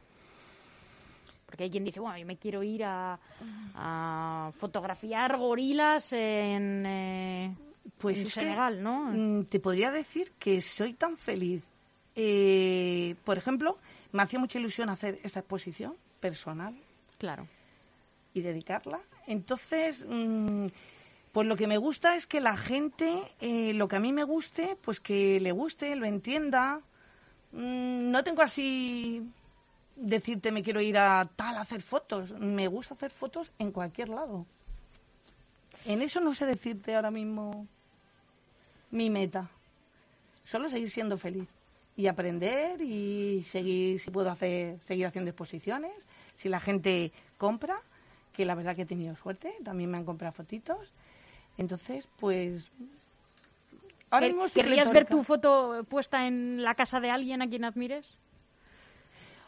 Porque 1.47 1.65
hay 1.65 1.71
quien 1.71 1.85
dice, 1.85 2.01
bueno, 2.01 2.19
yo 2.19 2.27
me 2.27 2.37
quiero 2.37 2.63
ir 2.63 2.85
a, 2.85 3.19
fotografiar 4.59 5.37
gorilas 5.37 6.13
en, 6.13 6.85
eh, 6.87 7.55
pues 7.99 8.33
Senegal, 8.33 8.83
¿no? 8.83 9.13
Mm, 9.13 9.45
te 9.45 9.61
podría 9.61 9.91
decir 9.91 10.33
que 10.39 10.61
soy 10.61 10.95
tan 10.95 11.17
feliz. 11.17 11.63
Eh, 12.17 13.17
por 13.25 13.39
ejemplo, 13.39 13.79
me 14.13 14.23
hacía 14.23 14.39
mucha 14.39 14.59
ilusión 14.59 14.89
hacer 14.89 15.21
esta 15.23 15.41
exposición 15.41 15.95
personal. 16.21 16.75
Claro. 17.19 17.47
Y 18.33 18.41
dedicarla. 18.41 19.01
Entonces, 19.27 20.07
mm, 20.09 20.67
pues 21.33 21.47
lo 21.47 21.57
que 21.57 21.67
me 21.67 21.79
gusta 21.79 22.15
es 22.17 22.27
que 22.27 22.41
la 22.41 22.57
gente, 22.57 23.23
eh, 23.41 23.73
lo 23.75 23.89
que 23.89 23.97
a 23.97 24.01
mí 24.01 24.13
me 24.13 24.25
guste, 24.25 24.77
pues 24.81 25.01
que 25.01 25.41
le 25.41 25.53
guste, 25.53 25.95
lo 25.97 26.07
entienda. 26.07 26.81
Mm, 27.53 28.11
no 28.11 28.23
tengo 28.23 28.43
así 28.43 29.23
decirte 29.97 30.53
me 30.53 30.63
quiero 30.63 30.81
ir 30.81 30.99
a 30.99 31.29
tal 31.37 31.57
a 31.57 31.63
hacer 31.63 31.83
fotos. 31.83 32.33
Me 32.33 32.69
gusta 32.69 32.95
hacer 32.95 33.11
fotos 33.11 33.53
en 33.59 33.73
cualquier 33.73 34.09
lado. 34.09 34.47
En 35.85 36.03
eso 36.03 36.21
no 36.21 36.35
sé 36.35 36.47
decirte 36.47 36.95
ahora 36.95 37.11
mismo 37.11 37.67
mi 38.91 39.11
meta. 39.11 39.51
Solo 40.45 40.69
seguir 40.69 40.91
siendo 40.91 41.19
feliz 41.19 41.49
y 41.97 42.07
aprender 42.07 42.81
y 42.81 43.43
seguir 43.43 44.01
si 44.01 44.11
puedo 44.11 44.31
hacer 44.31 44.81
seguir 44.81 45.07
haciendo 45.07 45.31
exposiciones, 45.31 45.93
si 46.35 46.49
la 46.49 46.61
gente 46.61 47.13
compra, 47.39 47.81
que 48.33 48.45
la 48.45 48.55
verdad 48.55 48.75
que 48.75 48.83
he 48.83 48.87
tenido 48.87 49.15
suerte, 49.17 49.55
también 49.63 49.91
me 49.91 49.99
han 49.99 50.05
comprado 50.05 50.33
fotitos. 50.33 50.93
Entonces, 51.57 52.09
pues 52.19 52.71
ahora 54.11 54.27
mismo 54.27 54.47
¿Querrías 54.53 54.91
ver 54.91 55.07
tu 55.07 55.23
foto 55.23 55.85
puesta 55.89 56.27
en 56.27 56.63
la 56.63 56.75
casa 56.75 57.01
de 57.01 57.11
alguien 57.11 57.43
a 57.43 57.49
quien 57.49 57.65
admires? 57.65 58.17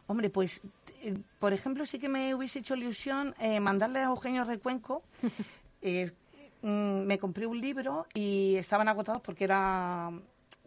Hombre, 0.06 0.30
pues, 0.30 0.60
eh, 1.02 1.14
por 1.38 1.52
ejemplo, 1.52 1.84
sí 1.86 1.98
que 1.98 2.08
me 2.08 2.34
hubiese 2.34 2.60
hecho 2.60 2.74
ilusión 2.74 3.34
eh, 3.40 3.60
mandarle 3.60 4.00
a 4.00 4.04
Eugenio 4.04 4.44
Recuenco. 4.44 5.02
Eh, 5.82 6.10
mm, 6.62 7.02
me 7.02 7.18
compré 7.18 7.46
un 7.46 7.60
libro 7.60 8.06
y 8.12 8.56
estaban 8.56 8.88
agotados 8.88 9.22
porque 9.22 9.44
era 9.44 10.10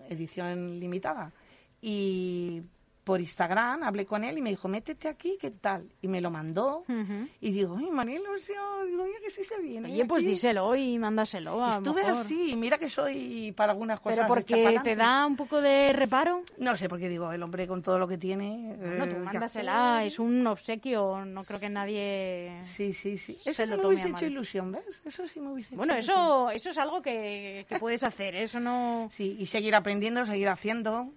edición 0.08 0.79
limitada. 0.79 1.34
Y 1.81 2.62
por 3.10 3.20
Instagram, 3.22 3.82
hablé 3.82 4.06
con 4.06 4.24
él 4.24 4.38
y 4.38 4.42
me 4.44 4.51
dijo, 4.51 4.68
métete 4.68 5.08
aquí, 5.08 5.36
¿qué 5.42 5.50
tal? 5.50 5.89
Y 6.00 6.08
me 6.08 6.22
lo 6.22 6.30
mandó. 6.30 6.84
Ujú. 6.88 7.28
Y 7.42 7.51
digo, 7.51 7.75
ay, 7.75 7.89
María 7.89 8.20
Ilusión, 8.20 8.86
digo, 8.88 9.01
oye, 9.01 9.16
que 9.24 9.32
sí 9.32 9.44
se 9.44 9.60
viene. 9.60 9.92
Oye, 9.92 10.06
pues 10.06 10.22
aquí". 10.22 10.30
díselo 10.30 10.75
y 10.75 11.00
mándaselo. 11.00 11.66
a 11.66 11.78
Estuve 11.78 12.04
mejor. 12.04 12.22
así, 12.22 12.56
mira 12.56 12.78
que 12.78 12.88
soy 12.88 13.51
para 13.58 13.72
algunas 13.72 14.00
cosas 14.00 14.20
Pero 14.20 14.28
porque 14.28 14.80
te 14.84 14.96
da 14.96 15.25
un 15.25 15.36
poco 15.36 15.60
de 15.60 15.92
reparo. 15.92 16.44
No 16.60 16.78
sé, 16.78 16.88
porque 16.88 17.10
digo, 17.10 17.32
el 17.32 17.42
hombre 17.42 17.68
con 17.68 17.82
todo 17.82 17.98
lo 17.98 18.08
que 18.08 18.20
tiene... 18.20 18.78
No, 18.78 19.06
tú 19.06 19.12
eh, 19.12 19.13
¿qué 19.16 19.20
mándasela, 19.22 20.04
es 20.06 20.20
un 20.20 20.46
obsequio, 20.46 21.25
no 21.25 21.44
creo 21.46 21.60
que 21.60 21.70
nadie... 21.70 22.60
Sí, 22.62 22.94
sí, 22.94 23.18
sí. 23.18 23.39
Eso 23.44 23.66
sí 23.66 23.72
me 23.72 23.88
hubiese 23.88 24.10
hecho 24.10 24.28
ilusión, 24.28 24.72
¿ves? 24.72 25.01
Eso 25.04 25.28
sí 25.28 25.39
me 25.39 25.51
hubiese 25.51 25.75
Bueno, 25.75 25.96
hecho 25.96 26.12
ilusión. 26.12 26.20
eso, 26.20 26.51
eso 26.51 26.70
es 26.70 26.78
algo 26.78 27.01
que, 27.01 27.66
que 27.68 27.80
puedes 27.80 28.04
hacer, 28.04 28.36
eso 28.36 28.60
no... 28.60 29.08
Sí, 29.10 29.36
y 29.39 29.48
seguir 29.48 29.74
aprendiendo, 29.74 30.24
seguir 30.28 30.50
haciendo, 30.50 31.12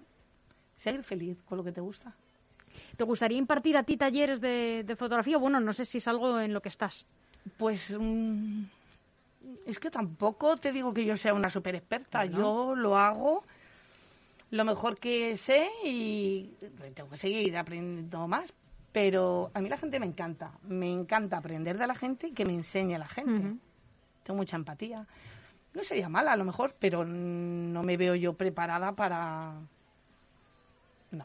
seguir 0.82 1.02
feliz 1.02 1.38
con 1.48 1.58
lo 1.58 1.64
que 1.64 1.72
te 1.72 1.80
gusta. 1.80 2.12
¿Te 2.96 3.04
gustaría 3.04 3.38
impartir 3.38 3.76
a 3.76 3.82
ti 3.82 3.96
talleres 3.96 4.40
de, 4.40 4.82
de 4.84 4.96
fotografía? 4.96 5.38
Bueno, 5.38 5.60
no 5.60 5.72
sé 5.72 5.84
si 5.84 5.98
es 5.98 6.08
algo 6.08 6.40
en 6.40 6.52
lo 6.52 6.60
que 6.60 6.70
estás. 6.70 7.06
Pues 7.56 7.94
mm, 7.98 8.64
es 9.66 9.78
que 9.78 9.90
tampoco 9.90 10.56
te 10.56 10.72
digo 10.72 10.92
que 10.92 11.04
yo 11.04 11.16
sea 11.16 11.34
una 11.34 11.50
super 11.50 11.74
experta. 11.74 12.24
Yo 12.24 12.74
lo 12.74 12.98
hago 12.98 13.44
lo 14.50 14.64
mejor 14.64 14.98
que 14.98 15.36
sé 15.36 15.68
y 15.84 16.50
tengo 16.94 17.10
que 17.10 17.16
seguir 17.16 17.56
aprendiendo 17.56 18.26
más. 18.26 18.52
Pero 18.92 19.50
a 19.54 19.60
mí 19.60 19.68
la 19.68 19.78
gente 19.78 19.98
me 20.00 20.06
encanta. 20.06 20.52
Me 20.64 20.90
encanta 20.90 21.38
aprender 21.38 21.78
de 21.78 21.86
la 21.86 21.94
gente 21.94 22.28
y 22.28 22.32
que 22.32 22.44
me 22.44 22.52
enseñe 22.52 22.98
la 22.98 23.08
gente. 23.08 23.56
Tengo 24.22 24.36
mucha 24.36 24.56
empatía. 24.56 25.06
No 25.72 25.82
sería 25.82 26.10
mala 26.10 26.32
a 26.32 26.36
lo 26.36 26.44
mejor, 26.44 26.74
pero 26.78 27.04
no 27.04 27.82
me 27.82 27.96
veo 27.96 28.14
yo 28.14 28.34
preparada 28.34 28.92
para... 28.92 29.54
No, 31.12 31.24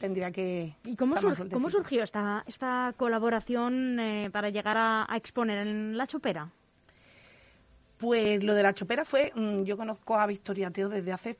tendría 0.00 0.30
que... 0.30 0.74
¿Y 0.84 0.96
cómo, 0.96 1.16
sur- 1.20 1.36
surgió 1.70 2.02
esta, 2.04 2.42
esta 2.46 2.94
colaboración 2.96 3.98
eh, 4.00 4.30
para 4.32 4.48
llegar 4.48 4.76
a, 4.76 5.06
a 5.12 5.16
exponer 5.16 5.58
en 5.66 5.96
La 5.98 6.06
Chopera? 6.06 6.48
Pues 7.98 8.42
lo 8.42 8.54
de 8.54 8.62
la 8.62 8.74
chopera 8.74 9.04
fue, 9.04 9.32
mm, 9.34 9.62
yo 9.62 9.76
conozco 9.76 10.16
a 10.18 10.26
Victoria 10.26 10.70
Teo 10.70 10.88
desde 10.88 11.12
hace 11.12 11.36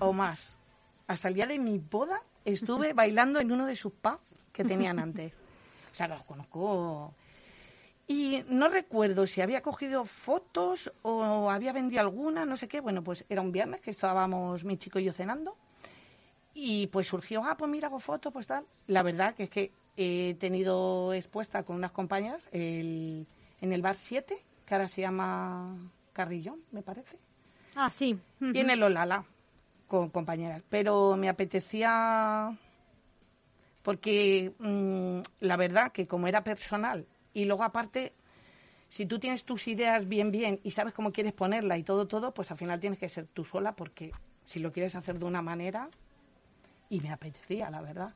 o 0.00 0.12
más. 0.12 0.58
Hasta 1.06 1.28
el 1.28 1.34
día 1.34 1.46
de 1.46 1.58
mi 1.58 1.78
boda 1.78 2.20
estuve 2.44 2.92
bailando 2.94 3.40
en 3.40 3.50
uno 3.52 3.66
de 3.66 3.76
sus 3.76 3.92
pubs 3.92 4.18
que 4.52 4.64
tenían 4.64 4.98
antes. 4.98 5.34
O 5.92 5.94
sea, 5.94 6.08
que 6.08 6.14
los 6.14 6.24
conozco. 6.24 7.14
Y 8.08 8.42
no 8.48 8.68
recuerdo 8.68 9.26
si 9.26 9.40
había 9.40 9.62
cogido 9.62 10.04
fotos 10.04 10.92
o 11.02 11.48
había 11.50 11.72
vendido 11.72 12.00
alguna, 12.02 12.44
no 12.44 12.56
sé 12.56 12.68
qué. 12.68 12.80
Bueno, 12.80 13.02
pues 13.02 13.24
era 13.28 13.40
un 13.40 13.52
viernes 13.52 13.80
que 13.80 13.92
estábamos 13.92 14.64
mi 14.64 14.76
chico 14.76 14.98
y 14.98 15.04
yo 15.04 15.12
cenando. 15.12 15.56
Y 16.54 16.86
pues 16.88 17.06
surgió, 17.06 17.42
ah, 17.44 17.56
pues 17.56 17.70
mira, 17.70 17.88
hago 17.88 17.98
fotos, 18.00 18.32
pues 18.32 18.46
tal. 18.46 18.64
La 18.86 19.02
verdad 19.02 19.34
que 19.34 19.44
es 19.44 19.50
que 19.50 19.72
he 19.96 20.34
tenido 20.38 21.12
expuesta 21.12 21.62
con 21.62 21.76
unas 21.76 21.92
compañeras 21.92 22.48
el- 22.52 23.26
en 23.60 23.72
el 23.72 23.82
bar 23.82 23.96
7, 23.96 24.36
que 24.66 24.74
ahora 24.74 24.88
se 24.88 25.00
llama 25.00 25.76
Carrillón, 26.12 26.60
me 26.72 26.82
parece. 26.82 27.18
Ah, 27.74 27.90
sí. 27.90 28.12
Ujú. 28.40 28.50
Y 28.54 28.58
en 28.60 28.70
el 28.70 28.82
Olala, 28.82 29.24
con 29.88 30.10
compañeras. 30.10 30.62
Pero 30.68 31.16
me 31.16 31.28
apetecía, 31.28 32.56
porque 33.82 34.52
mm, 34.58 35.20
la 35.40 35.56
verdad 35.56 35.92
que 35.92 36.06
como 36.06 36.26
era 36.28 36.44
personal, 36.44 37.06
y 37.34 37.44
luego 37.46 37.62
aparte, 37.64 38.12
si 38.88 39.06
tú 39.06 39.18
tienes 39.18 39.44
tus 39.44 39.66
ideas 39.68 40.06
bien, 40.08 40.30
bien, 40.30 40.60
y 40.62 40.72
sabes 40.72 40.92
cómo 40.92 41.12
quieres 41.12 41.32
ponerla 41.32 41.78
y 41.78 41.82
todo, 41.82 42.06
todo, 42.06 42.32
pues 42.34 42.50
al 42.50 42.58
final 42.58 42.78
tienes 42.78 42.98
que 42.98 43.08
ser 43.08 43.26
tú 43.26 43.44
sola, 43.44 43.74
porque 43.74 44.10
si 44.44 44.60
lo 44.60 44.70
quieres 44.72 44.94
hacer 44.94 45.18
de 45.18 45.24
una 45.24 45.40
manera, 45.42 45.88
y 46.92 47.00
me 47.00 47.10
apetecía, 47.10 47.70
la 47.70 47.80
verdad. 47.80 48.12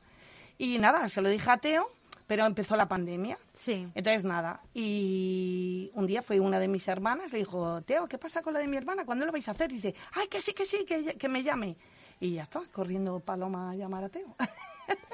Y 0.57 0.77
nada, 0.77 1.09
se 1.09 1.21
lo 1.21 1.29
dije 1.29 1.49
a 1.49 1.57
Teo, 1.57 1.91
pero 2.27 2.45
empezó 2.45 2.75
la 2.75 2.87
pandemia. 2.87 3.37
Sí. 3.53 3.87
Entonces, 3.95 4.23
nada. 4.23 4.61
Y 4.73 5.89
un 5.95 6.05
día 6.07 6.21
fue 6.21 6.39
una 6.39 6.59
de 6.59 6.67
mis 6.67 6.87
hermanas, 6.87 7.31
le 7.33 7.39
dijo, 7.39 7.81
Teo, 7.81 8.07
¿qué 8.07 8.17
pasa 8.17 8.41
con 8.41 8.53
la 8.53 8.59
de 8.59 8.67
mi 8.67 8.77
hermana? 8.77 9.05
¿Cuándo 9.05 9.25
lo 9.25 9.31
vais 9.31 9.47
a 9.47 9.51
hacer? 9.51 9.71
Y 9.71 9.75
dice, 9.75 9.95
ay, 10.13 10.27
que 10.27 10.41
sí, 10.41 10.53
que 10.53 10.65
sí, 10.65 10.85
que, 10.85 11.15
que 11.15 11.27
me 11.29 11.41
llame. 11.43 11.75
Y 12.19 12.33
ya 12.33 12.43
está, 12.43 12.61
corriendo 12.71 13.19
Paloma 13.19 13.71
a 13.71 13.75
llamar 13.75 14.03
a 14.05 14.09
Teo. 14.09 14.35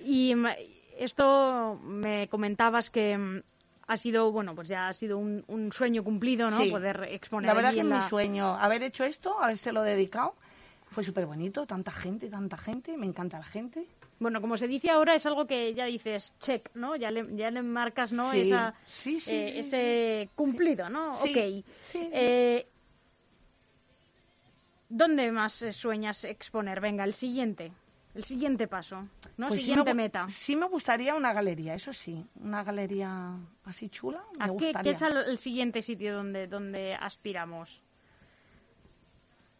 Y 0.00 0.34
esto 0.98 1.80
me 1.82 2.28
comentabas 2.28 2.90
que 2.90 3.16
mm, 3.16 3.42
ha 3.88 3.96
sido, 3.96 4.30
bueno, 4.32 4.54
pues 4.54 4.68
ya 4.68 4.88
ha 4.88 4.92
sido 4.92 5.18
un, 5.18 5.44
un 5.48 5.72
sueño 5.72 6.04
cumplido, 6.04 6.48
¿no? 6.48 6.60
Sí. 6.60 6.70
Poder 6.70 7.08
exponer 7.10 7.48
la 7.48 7.54
verdad 7.54 7.72
que 7.72 7.80
es 7.80 7.86
la- 7.86 7.96
mi 7.96 8.02
sueño, 8.08 8.54
haber 8.56 8.82
hecho 8.82 9.04
esto, 9.04 9.40
haberse 9.42 9.72
lo 9.72 9.82
dedicado, 9.82 10.34
fue 10.96 11.04
súper 11.04 11.26
bonito, 11.26 11.66
tanta 11.66 11.92
gente, 11.92 12.30
tanta 12.30 12.56
gente, 12.56 12.96
me 12.96 13.04
encanta 13.04 13.36
la 13.38 13.44
gente. 13.44 13.86
Bueno, 14.18 14.40
como 14.40 14.56
se 14.56 14.66
dice 14.66 14.88
ahora, 14.90 15.14
es 15.14 15.26
algo 15.26 15.46
que 15.46 15.74
ya 15.74 15.84
dices 15.84 16.34
check, 16.40 16.70
¿no? 16.74 16.96
Ya 16.96 17.10
le, 17.10 17.36
ya 17.36 17.50
le 17.50 17.60
marcas, 17.60 18.12
¿no? 18.14 18.30
Sí, 18.32 18.40
Esa, 18.40 18.72
sí, 18.86 19.20
sí, 19.20 19.30
eh, 19.34 19.58
ese 19.58 20.30
cumplido, 20.34 20.88
¿no? 20.88 21.12
Ok. 21.16 21.36
Eh, 21.92 22.66
¿Dónde 24.88 25.30
más 25.32 25.60
eh, 25.60 25.74
sueñas 25.74 26.24
exponer? 26.24 26.80
Venga, 26.80 27.04
el 27.04 27.12
siguiente. 27.12 27.72
El 28.14 28.24
siguiente 28.24 28.66
paso, 28.66 29.02
¿no? 29.36 29.48
Pues 29.48 29.60
sí 29.60 29.66
siguiente 29.66 29.84
me 29.84 29.92
gu- 29.92 29.96
meta. 29.96 30.28
Sí 30.30 30.56
me 30.56 30.66
gustaría 30.66 31.14
una 31.14 31.34
galería, 31.34 31.74
eso 31.74 31.92
sí, 31.92 32.24
una 32.36 32.64
galería 32.64 33.34
así 33.66 33.90
chula, 33.90 34.24
me 34.38 34.44
¿A 34.44 34.46
qué, 34.46 34.52
gustaría. 34.52 34.82
qué 34.82 34.90
es 34.92 35.02
el, 35.02 35.16
el 35.18 35.36
siguiente 35.36 35.82
sitio 35.82 36.14
donde, 36.14 36.46
donde 36.46 36.94
aspiramos? 36.94 37.82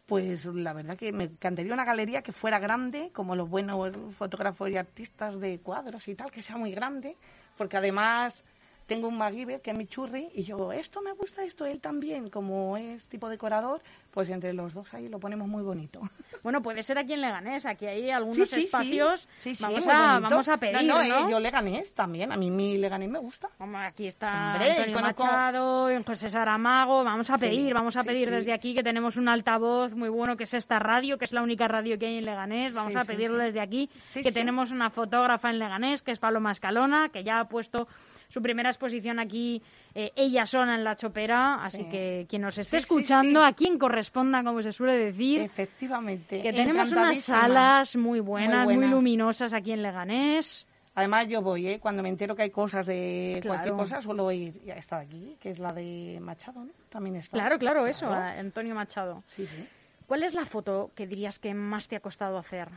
Pues 0.07 0.45
la 0.45 0.71
verdad 0.71 0.95
que 0.95 1.11
me 1.11 1.25
encantaría 1.25 1.73
una 1.73 1.83
galería 1.83 2.21
que 2.21 2.31
fuera 2.31 2.59
grande, 2.59 3.11
como 3.13 3.35
los 3.35 3.49
buenos 3.49 4.15
fotógrafos 4.15 4.69
y 4.69 4.77
artistas 4.77 5.37
de 5.41 5.59
cuadros 5.59 6.07
y 6.07 6.15
tal, 6.15 6.31
que 6.31 6.41
sea 6.41 6.55
muy 6.55 6.71
grande, 6.71 7.17
porque 7.57 7.75
además 7.75 8.45
tengo 8.87 9.07
un 9.09 9.17
MacGyver 9.17 9.61
que 9.61 9.71
es 9.71 9.77
mi 9.77 9.85
churri 9.85 10.29
y 10.33 10.43
yo, 10.43 10.71
esto 10.71 11.01
me 11.01 11.11
gusta, 11.11 11.43
esto, 11.43 11.65
él 11.65 11.79
también, 11.81 12.29
como 12.29 12.77
es 12.77 13.07
tipo 13.07 13.29
decorador, 13.29 13.81
pues 14.11 14.29
entre 14.29 14.53
los 14.53 14.73
dos 14.73 14.91
ahí 14.93 15.09
lo 15.09 15.19
ponemos 15.19 15.47
muy 15.47 15.61
bonito. 15.63 16.01
Bueno, 16.43 16.61
puede 16.61 16.81
ser 16.81 16.97
aquí 16.97 17.11
en 17.13 17.19
Leganés, 17.19 17.65
aquí 17.65 17.87
hay 17.87 18.09
algunos 18.09 18.35
Sí, 18.37 18.45
sí, 18.45 18.63
espacios. 18.65 19.27
Sí, 19.35 19.53
sí, 19.53 19.61
vamos, 19.61 19.85
a, 19.87 20.19
vamos 20.19 20.47
a 20.47 20.55
pedir, 20.55 20.75
No, 20.83 21.03
¿no? 21.03 21.03
no, 21.03 21.27
eh, 21.27 21.31
yo 21.31 21.39
Leganés 21.41 21.93
también, 21.93 22.31
a 22.31 22.37
mí 22.37 22.49
mi 22.51 22.77
Leganés 22.77 23.09
me 23.09 23.19
gusta. 23.19 23.49
Vamos, 23.59 23.81
aquí 23.83 24.07
está 24.07 24.53
Hombre, 24.53 24.71
Antonio 24.71 24.95
conozco- 24.97 25.25
Machado, 25.25 25.89
José 26.05 26.29
Saramago. 26.29 27.03
Vamos 27.03 27.29
a 27.31 27.37
pedir, 27.37 27.73
vamos 27.73 27.97
a 27.97 28.03
pedir 28.05 28.29
desde 28.29 28.53
aquí 28.53 28.73
que 28.73 28.83
tenemos 28.83 29.17
un 29.17 29.27
altavoz 29.27 29.93
muy 29.95 30.07
bueno 30.07 30.37
que 30.37 30.43
es 30.43 30.53
esta 30.53 30.79
radio, 30.79 31.17
que 31.17 31.25
es 31.25 31.33
la 31.33 31.41
única 31.41 31.67
radio 31.67 31.97
que 31.99 32.05
hay 32.05 32.17
en 32.19 32.25
Leganés. 32.25 32.73
Vamos 32.73 32.95
a 32.95 33.03
pedirlo 33.03 33.39
desde 33.39 33.59
aquí 33.59 33.89
que 34.13 34.31
tenemos 34.31 34.71
una 34.71 34.89
fotógrafa 34.89 35.49
en 35.49 35.59
Leganés, 35.59 36.01
que 36.01 36.11
es 36.11 36.19
Paloma 36.19 36.53
Escalona, 36.53 37.09
que 37.09 37.25
ya 37.25 37.39
ha 37.41 37.45
puesto 37.49 37.87
su 38.29 38.41
primera 38.41 38.69
exposición 38.77 39.19
aquí, 39.19 39.61
eh, 39.95 40.11
ella 40.15 40.45
sola 40.45 40.75
en 40.75 40.83
la 40.83 40.95
chopera. 40.95 41.55
Así 41.55 41.77
Sí. 41.83 41.89
que 41.89 42.25
quien 42.29 42.43
nos 42.43 42.57
esté 42.57 42.77
Sí, 42.79 42.83
escuchando, 42.83 43.41
sí. 43.41 43.47
a 43.49 43.53
quien 43.53 43.77
corresponda, 43.79 44.43
como 44.43 44.61
se 44.61 44.71
suele 44.71 44.93
decir, 44.93 45.41
Efectivamente. 45.41 46.41
que 46.41 46.53
tenemos 46.53 46.91
unas 46.91 47.19
salas 47.19 47.95
muy 47.95 48.19
buenas, 48.19 48.65
muy, 48.65 48.75
buenas. 48.75 48.91
luminosas 48.91 49.53
aquí 49.53 49.71
en 49.71 49.81
Leganés. 49.81 50.65
Además, 50.95 51.27
yo 51.27 51.41
voy, 51.43 51.67
¿eh? 51.67 51.79
Cuando 51.79 52.01
me 52.01 52.09
entero 52.09 52.35
que 52.35 52.41
hay 52.43 52.49
cosas 52.49 52.85
de 52.87 53.37
Claro. 53.41 53.57
cualquier 53.59 53.75
cosa, 53.75 54.01
suelo 54.01 54.31
ir. 54.31 54.59
Ya 54.63 54.73
está 54.75 54.97
aquí, 54.99 55.35
que 55.39 55.51
es 55.51 55.59
la 55.59 55.71
de 55.71 56.17
Machado, 56.21 56.63
¿no? 56.65 56.71
También 56.89 57.17
está. 57.17 57.37
Claro, 57.37 57.59
claro, 57.59 57.85
eso, 57.85 58.07
Claro. 58.07 58.39
Antonio 58.39 58.73
Machado. 58.73 59.21
Sí, 59.25 59.45
sí. 59.45 59.67
¿Cuál 60.07 60.23
es 60.23 60.33
la 60.33 60.45
foto 60.45 60.89
que 60.95 61.05
dirías 61.05 61.37
que 61.37 61.53
más 61.53 61.87
te 61.87 61.95
ha 61.97 61.99
costado 61.99 62.37
hacer? 62.39 62.69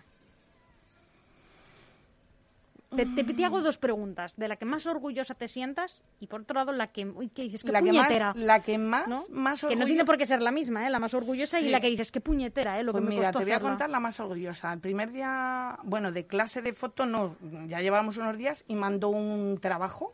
Te, 2.95 3.07
te, 3.07 3.23
te 3.23 3.45
hago 3.45 3.61
dos 3.61 3.79
preguntas. 3.79 4.35
De 4.37 4.49
la 4.49 4.57
que 4.57 4.65
más 4.65 4.85
orgullosa 4.87 5.35
te 5.35 5.47
sientas 5.47 6.03
y 6.19 6.27
por 6.27 6.41
otro 6.41 6.55
lado 6.55 6.73
la 6.73 6.89
que, 6.89 7.07
uy, 7.07 7.29
¿qué 7.29 7.43
dices? 7.43 7.63
¿Qué 7.63 7.71
la, 7.71 7.83
que 7.83 7.93
más, 7.93 8.07
puñetera? 8.07 8.33
la 8.35 8.63
que 8.63 8.79
más, 8.79 9.07
¿no? 9.07 9.23
más 9.31 9.61
Que 9.61 9.77
no 9.77 9.87
tiene 9.87 10.05
por 10.05 10.19
qué 10.19 10.27
ser 10.27 10.43
la 10.43 10.51
misma, 10.51 10.87
¿eh? 10.87 10.91
La 10.91 10.99
más 10.99 11.15
orgullosa 11.15 11.61
y 11.61 11.69
la 11.69 11.81
que 11.81 11.89
dices, 11.89 12.11
qué 12.11 12.21
puñetera, 12.21 12.81
¿eh? 12.81 12.83
Lo 12.83 12.91
Pues 12.93 13.03
que 13.03 13.09
me 13.09 13.15
mira, 13.15 13.29
costó 13.29 13.39
te 13.39 13.45
voy 13.45 13.53
a 13.53 13.61
contar 13.61 13.91
la 13.91 14.01
más 14.01 14.19
orgullosa. 14.19 14.73
El 14.73 14.81
primer 14.81 15.13
día, 15.13 15.79
bueno, 15.85 16.11
de 16.11 16.27
clase 16.27 16.63
de 16.63 16.73
foto, 16.73 17.07
no, 17.07 17.37
ya 17.69 17.81
llevábamos 17.81 18.17
unos 18.17 18.37
días 18.37 18.65
y 18.67 18.75
mandó 18.75 19.11
un 19.11 19.59
trabajo 19.61 20.13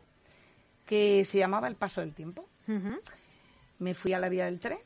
que 0.85 1.25
se 1.25 1.39
llamaba 1.39 1.67
El 1.67 1.75
Paso 1.75 2.01
del 2.01 2.13
Tiempo. 2.13 2.47
Me 3.79 3.93
fui 3.95 4.13
a 4.13 4.19
la 4.19 4.29
vía 4.29 4.45
del 4.45 4.59
tren, 4.59 4.79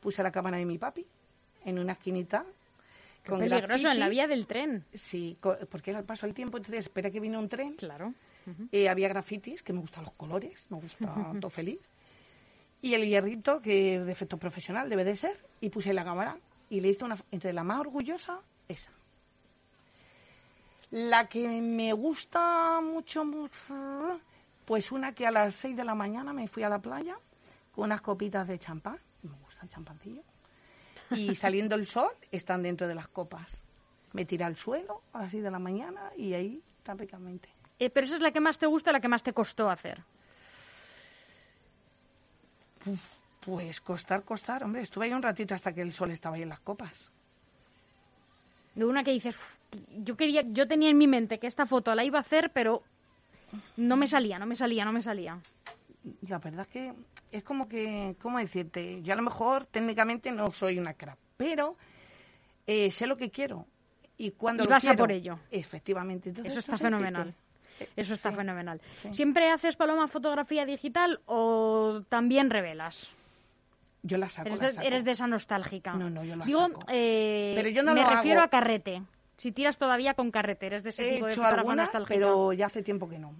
puse 0.00 0.22
la 0.22 0.32
cámara 0.32 0.56
de 0.56 0.64
mi 0.64 0.78
papi 0.78 1.06
en 1.64 1.78
una 1.78 1.92
esquinita. 1.92 2.44
Qué 3.24 3.30
con 3.30 3.40
peligroso, 3.40 3.88
en 3.88 3.98
la 3.98 4.08
vía 4.10 4.26
del 4.26 4.46
tren. 4.46 4.84
Sí, 4.92 5.38
porque 5.70 5.90
era 5.90 6.00
el 6.00 6.04
paso 6.04 6.26
del 6.26 6.34
tiempo, 6.34 6.58
entonces 6.58 6.84
espera 6.84 7.10
que 7.10 7.20
vino 7.20 7.38
un 7.38 7.48
tren. 7.48 7.74
Claro. 7.74 8.12
Eh, 8.70 8.90
había 8.90 9.08
grafitis, 9.08 9.62
que 9.62 9.72
me 9.72 9.80
gustan 9.80 10.04
los 10.04 10.12
colores, 10.12 10.66
me 10.68 10.78
gusta 10.78 11.06
todo 11.40 11.50
feliz. 11.50 11.80
Y 12.82 12.92
el 12.92 13.08
hierrito, 13.08 13.62
que 13.62 13.98
de 13.98 14.12
efecto 14.12 14.36
profesional 14.36 14.90
debe 14.90 15.04
de 15.04 15.16
ser, 15.16 15.38
y 15.62 15.70
puse 15.70 15.94
la 15.94 16.04
cámara 16.04 16.36
y 16.68 16.80
le 16.80 16.90
hice 16.90 17.04
una... 17.04 17.16
Entre 17.30 17.54
la 17.54 17.64
más 17.64 17.80
orgullosa, 17.80 18.40
esa. 18.68 18.90
La 20.90 21.26
que 21.26 21.48
me 21.62 21.94
gusta 21.94 22.82
mucho, 22.82 23.24
pues 24.66 24.92
una 24.92 25.14
que 25.14 25.26
a 25.26 25.30
las 25.30 25.54
6 25.54 25.76
de 25.76 25.84
la 25.84 25.94
mañana 25.94 26.34
me 26.34 26.46
fui 26.46 26.62
a 26.62 26.68
la 26.68 26.78
playa 26.78 27.16
con 27.74 27.84
unas 27.84 28.02
copitas 28.02 28.46
de 28.46 28.58
champán, 28.58 28.98
me 29.22 29.32
gusta 29.44 29.62
el 29.62 29.70
champancillo, 29.70 30.22
y 31.18 31.34
saliendo 31.34 31.74
el 31.74 31.86
sol 31.86 32.10
están 32.30 32.62
dentro 32.62 32.86
de 32.88 32.94
las 32.94 33.08
copas. 33.08 33.60
me 34.12 34.24
tira 34.24 34.46
al 34.46 34.56
suelo 34.56 35.02
a 35.12 35.22
las 35.22 35.30
6 35.32 35.42
de 35.42 35.50
la 35.50 35.58
mañana 35.58 36.12
y 36.16 36.34
ahí 36.34 36.62
tan 36.84 36.96
ricamente. 36.98 37.48
Eh, 37.80 37.90
pero 37.90 38.06
esa 38.06 38.14
es 38.14 38.22
la 38.22 38.30
que 38.30 38.38
más 38.40 38.58
te 38.58 38.66
gusta, 38.66 38.92
la 38.92 39.00
que 39.00 39.08
más 39.08 39.24
te 39.24 39.32
costó 39.32 39.68
hacer. 39.68 40.02
Pues 43.40 43.80
costar, 43.80 44.22
costar, 44.22 44.62
hombre. 44.64 44.82
Estuve 44.82 45.06
ahí 45.06 45.12
un 45.12 45.22
ratito 45.22 45.54
hasta 45.54 45.72
que 45.72 45.82
el 45.82 45.92
sol 45.92 46.10
estaba 46.10 46.36
ahí 46.36 46.42
en 46.42 46.48
las 46.48 46.60
copas. 46.60 46.92
De 48.74 48.84
una 48.84 49.04
que 49.04 49.10
dices, 49.12 49.34
"Uf, 49.36 49.54
yo 50.04 50.16
quería, 50.16 50.42
yo 50.42 50.66
tenía 50.68 50.90
en 50.90 50.98
mi 50.98 51.06
mente 51.06 51.38
que 51.38 51.46
esta 51.46 51.66
foto 51.66 51.94
la 51.94 52.04
iba 52.04 52.18
a 52.18 52.22
hacer, 52.22 52.50
pero 52.52 52.82
no 53.76 53.96
me 53.96 54.06
salía, 54.06 54.38
no 54.38 54.46
me 54.46 54.54
salía, 54.56 54.84
no 54.84 54.92
me 54.92 55.02
salía. 55.02 55.38
La 56.28 56.38
verdad 56.38 56.62
es 56.62 56.68
que 56.68 56.92
es 57.36 57.42
como 57.44 57.68
que, 57.68 58.16
¿cómo 58.22 58.38
decirte? 58.38 59.02
Yo 59.02 59.12
a 59.12 59.16
lo 59.16 59.22
mejor 59.22 59.66
técnicamente 59.66 60.30
no 60.30 60.52
soy 60.52 60.78
una 60.78 60.94
crack, 60.94 61.18
pero 61.36 61.76
eh, 62.66 62.90
sé 62.90 63.06
lo 63.06 63.16
que 63.16 63.30
quiero. 63.30 63.66
Y 64.16 64.30
cuando 64.30 64.62
Y 64.62 64.66
lo 64.66 64.70
vas 64.70 64.86
a 64.86 64.94
por 64.94 65.10
ello. 65.10 65.38
Efectivamente. 65.50 66.28
Entonces, 66.30 66.52
Eso 66.52 66.60
está 66.60 66.76
fenomenal. 66.78 67.34
Eh, 67.80 67.88
Eso 67.96 68.14
está 68.14 68.30
sí, 68.30 68.36
fenomenal. 68.36 68.80
sí. 69.02 69.08
¿Siempre 69.12 69.50
haces, 69.50 69.74
Paloma, 69.74 70.06
fotografía 70.06 70.64
digital 70.64 71.20
o 71.26 72.02
también 72.08 72.48
revelas? 72.50 73.10
Yo 74.04 74.16
la 74.18 74.28
saco, 74.28 74.46
Eres 74.48 74.58
la 74.60 74.66
de, 74.68 74.72
saco. 74.74 74.86
eres 74.86 75.04
de 75.04 75.10
esa 75.10 75.26
nostálgica. 75.26 75.94
No, 75.94 76.08
no, 76.10 76.22
yo 76.24 76.36
la 76.36 76.44
Digo, 76.44 76.60
saco. 76.68 76.80
eh, 76.92 77.54
Pero 77.56 77.68
yo 77.70 77.82
no 77.82 77.94
me 77.94 78.02
lo 78.02 78.10
refiero 78.10 78.40
hago. 78.40 78.46
a 78.46 78.50
carrete. 78.50 79.02
Si 79.36 79.50
tiras 79.50 79.76
todavía 79.78 80.14
con 80.14 80.30
carrete, 80.30 80.66
eres 80.66 80.84
de 80.84 80.90
ese 80.90 81.08
He 81.08 81.14
tipo 81.14 81.26
de 81.26 81.32
hecho 81.32 81.44
algunas, 81.44 81.90
pero 82.06 82.52
ya 82.52 82.66
hace 82.66 82.82
tiempo 82.82 83.08
que 83.08 83.18
no. 83.18 83.34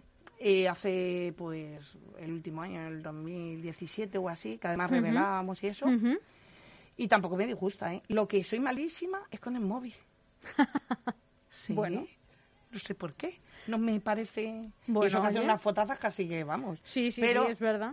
Eh, 0.46 0.68
hace, 0.68 1.32
pues, 1.38 1.96
el 2.18 2.30
último 2.30 2.60
año, 2.62 2.86
el 2.86 3.02
2017 3.02 4.18
o 4.18 4.28
así, 4.28 4.58
que 4.58 4.68
además 4.68 4.90
revelábamos 4.90 5.62
y 5.62 5.68
eso. 5.68 5.86
Y 6.98 7.08
tampoco 7.08 7.34
me 7.38 7.46
disgusta, 7.46 7.94
¿eh? 7.94 8.02
Lo 8.08 8.28
que 8.28 8.44
soy 8.44 8.60
malísima 8.60 9.22
es 9.30 9.40
con 9.40 9.56
el 9.56 9.62
móvil. 9.62 9.94
Sí, 11.48 11.72
Bueno. 11.72 12.06
No 12.70 12.78
sé 12.78 12.94
por 12.94 13.14
qué. 13.14 13.40
No 13.68 13.78
me 13.78 13.98
parece... 14.00 14.60
Bueno, 14.86 15.06
eso 15.06 15.22
que 15.22 15.28
hace 15.28 15.40
unas 15.40 15.62
fotazas 15.62 15.98
casi 15.98 16.28
que 16.28 16.44
vamos. 16.44 16.78
Sí, 16.84 17.10
sí, 17.10 17.22
Pero, 17.22 17.46
sí, 17.46 17.52
es 17.52 17.58
verdad. 17.58 17.92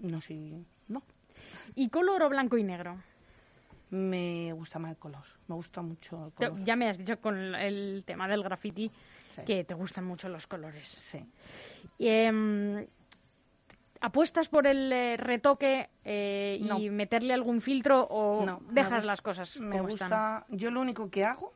no 0.00 0.20
sé, 0.22 0.64
no. 0.88 1.02
¿Y 1.74 1.90
color 1.90 2.22
o 2.22 2.28
blanco 2.30 2.56
y 2.56 2.62
negro? 2.62 2.96
Me 3.90 4.52
gusta 4.52 4.78
más 4.78 4.90
el 4.90 4.96
color. 4.96 5.22
Me 5.48 5.54
gusta 5.54 5.80
mucho 5.82 6.26
el 6.26 6.32
color. 6.32 6.64
Ya 6.64 6.74
me 6.76 6.88
has 6.88 6.98
dicho 6.98 7.20
con 7.20 7.54
el 7.54 8.02
tema 8.06 8.26
del 8.28 8.42
graffiti 8.42 8.90
Sí. 9.32 9.42
que 9.44 9.64
te 9.64 9.74
gustan 9.74 10.04
mucho 10.04 10.28
los 10.28 10.46
colores. 10.46 10.88
Sí. 10.88 11.18
Y, 11.98 12.08
em, 12.08 12.86
¿Apuestas 14.00 14.48
por 14.48 14.66
el 14.66 14.92
eh, 14.92 15.16
retoque 15.16 15.88
eh, 16.04 16.58
No. 16.62 16.78
y 16.78 16.90
meterle 16.90 17.32
algún 17.32 17.60
filtro 17.62 18.02
o 18.10 18.44
No, 18.44 18.60
dejas 18.70 18.92
gusta- 18.96 19.06
las 19.06 19.22
cosas 19.22 19.58
Me 19.60 19.76
como 19.78 19.88
están? 19.88 20.08
gusta... 20.10 20.46
Yo 20.50 20.70
lo 20.70 20.80
único 20.82 21.10
que 21.10 21.24
hago... 21.24 21.52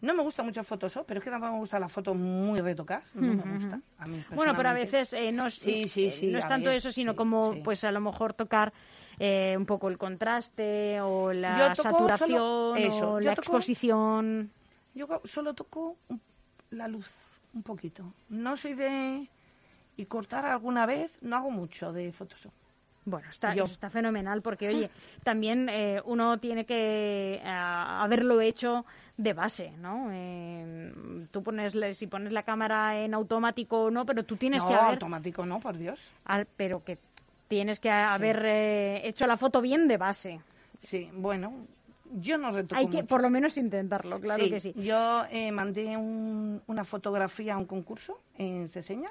No 0.00 0.14
me 0.14 0.22
gusta 0.22 0.42
mucho 0.42 0.62
Photoshop, 0.64 1.06
pero 1.06 1.18
es 1.18 1.24
que 1.24 1.30
tampoco 1.30 1.52
me 1.52 1.58
gustan 1.58 1.80
las 1.80 1.90
fotos 1.92 2.14
muy 2.16 2.60
retocadas. 2.60 3.14
No 3.14 3.32
me 3.34 3.52
gustan. 3.54 3.78
ujú. 3.80 3.82
A 4.02 4.06
mí 4.06 4.24
Bueno, 4.34 4.54
pero 4.56 4.68
a 4.70 4.72
veces 4.72 5.12
eh, 5.14 5.32
no, 5.32 5.46
es, 5.46 5.54
Sí, 5.54 5.88
sí, 5.88 6.06
eh, 6.06 6.10
sí, 6.10 6.26
no 6.28 6.38
es 6.38 6.46
tanto 6.48 6.68
ver, 6.68 6.76
eso, 6.78 6.90
sino 6.92 7.14
como, 7.16 7.62
pues 7.62 7.82
a 7.84 7.90
lo 7.92 8.00
mejor 8.00 8.32
tocar 8.34 8.72
eh, 9.18 9.54
un 9.56 9.66
poco 9.66 9.88
el 9.88 9.98
contraste 9.98 11.00
o 11.00 11.32
la 11.32 11.74
saturación 11.74 12.76
eso, 12.76 13.12
o 13.14 13.20
yo 13.20 13.26
la 13.30 13.34
toco- 13.34 13.40
exposición. 13.40 14.50
Yo 14.94 15.06
solo 15.24 15.54
toco 15.54 15.96
la 16.70 16.88
luz, 16.88 17.08
un 17.54 17.62
poquito. 17.62 18.12
No 18.28 18.56
soy 18.56 18.74
de... 18.74 19.28
Y 19.98 20.04
cortar 20.06 20.44
alguna 20.44 20.84
vez, 20.84 21.16
no 21.22 21.36
hago 21.36 21.50
mucho 21.50 21.90
de 21.92 22.12
Photoshop. 22.12 22.52
Bueno, 23.06 23.30
está, 23.30 23.54
Yo. 23.54 23.64
está 23.64 23.88
fenomenal 23.88 24.42
porque, 24.42 24.68
oye, 24.68 24.90
también 25.22 25.68
eh, 25.70 26.02
uno 26.04 26.38
tiene 26.38 26.66
que 26.66 27.40
eh, 27.42 27.48
haberlo 27.48 28.40
hecho 28.40 28.84
de 29.16 29.32
base, 29.32 29.70
¿no? 29.78 30.08
Eh, 30.10 30.92
tú 31.30 31.42
pones, 31.42 31.74
si 31.96 32.08
pones 32.08 32.32
la 32.32 32.42
cámara 32.42 32.98
en 33.00 33.14
automático 33.14 33.84
o 33.84 33.90
no, 33.90 34.04
pero 34.04 34.24
tú 34.24 34.36
tienes 34.36 34.62
no, 34.64 34.68
que 34.68 34.74
haber, 34.74 34.90
automático 34.94 35.46
no, 35.46 35.60
por 35.60 35.78
Dios. 35.78 36.10
al- 36.24 36.46
pero 36.56 36.82
que 36.84 36.98
tienes 37.48 37.80
que 37.80 37.90
haber 37.90 38.42
eh, 38.44 39.06
hecho 39.08 39.26
la 39.26 39.36
foto 39.36 39.60
bien 39.60 39.86
de 39.88 39.96
base. 39.96 40.40
Sí, 40.80 41.08
bueno, 41.12 41.66
yo 42.14 42.38
no 42.38 42.50
retoco 42.52 42.76
Hay 42.78 42.86
que, 42.88 42.98
mucho. 42.98 43.06
por 43.08 43.22
lo 43.22 43.30
menos, 43.30 43.56
intentarlo, 43.58 44.20
claro 44.20 44.44
que 44.48 44.60
sí. 44.60 44.72
Yo 44.76 45.24
eh, 45.30 45.50
mandé 45.52 45.96
un- 45.96 46.62
una 46.66 46.84
fotografía 46.84 47.54
a 47.54 47.58
un 47.58 47.66
concurso 47.66 48.20
en 48.36 48.68
Seseña 48.68 49.10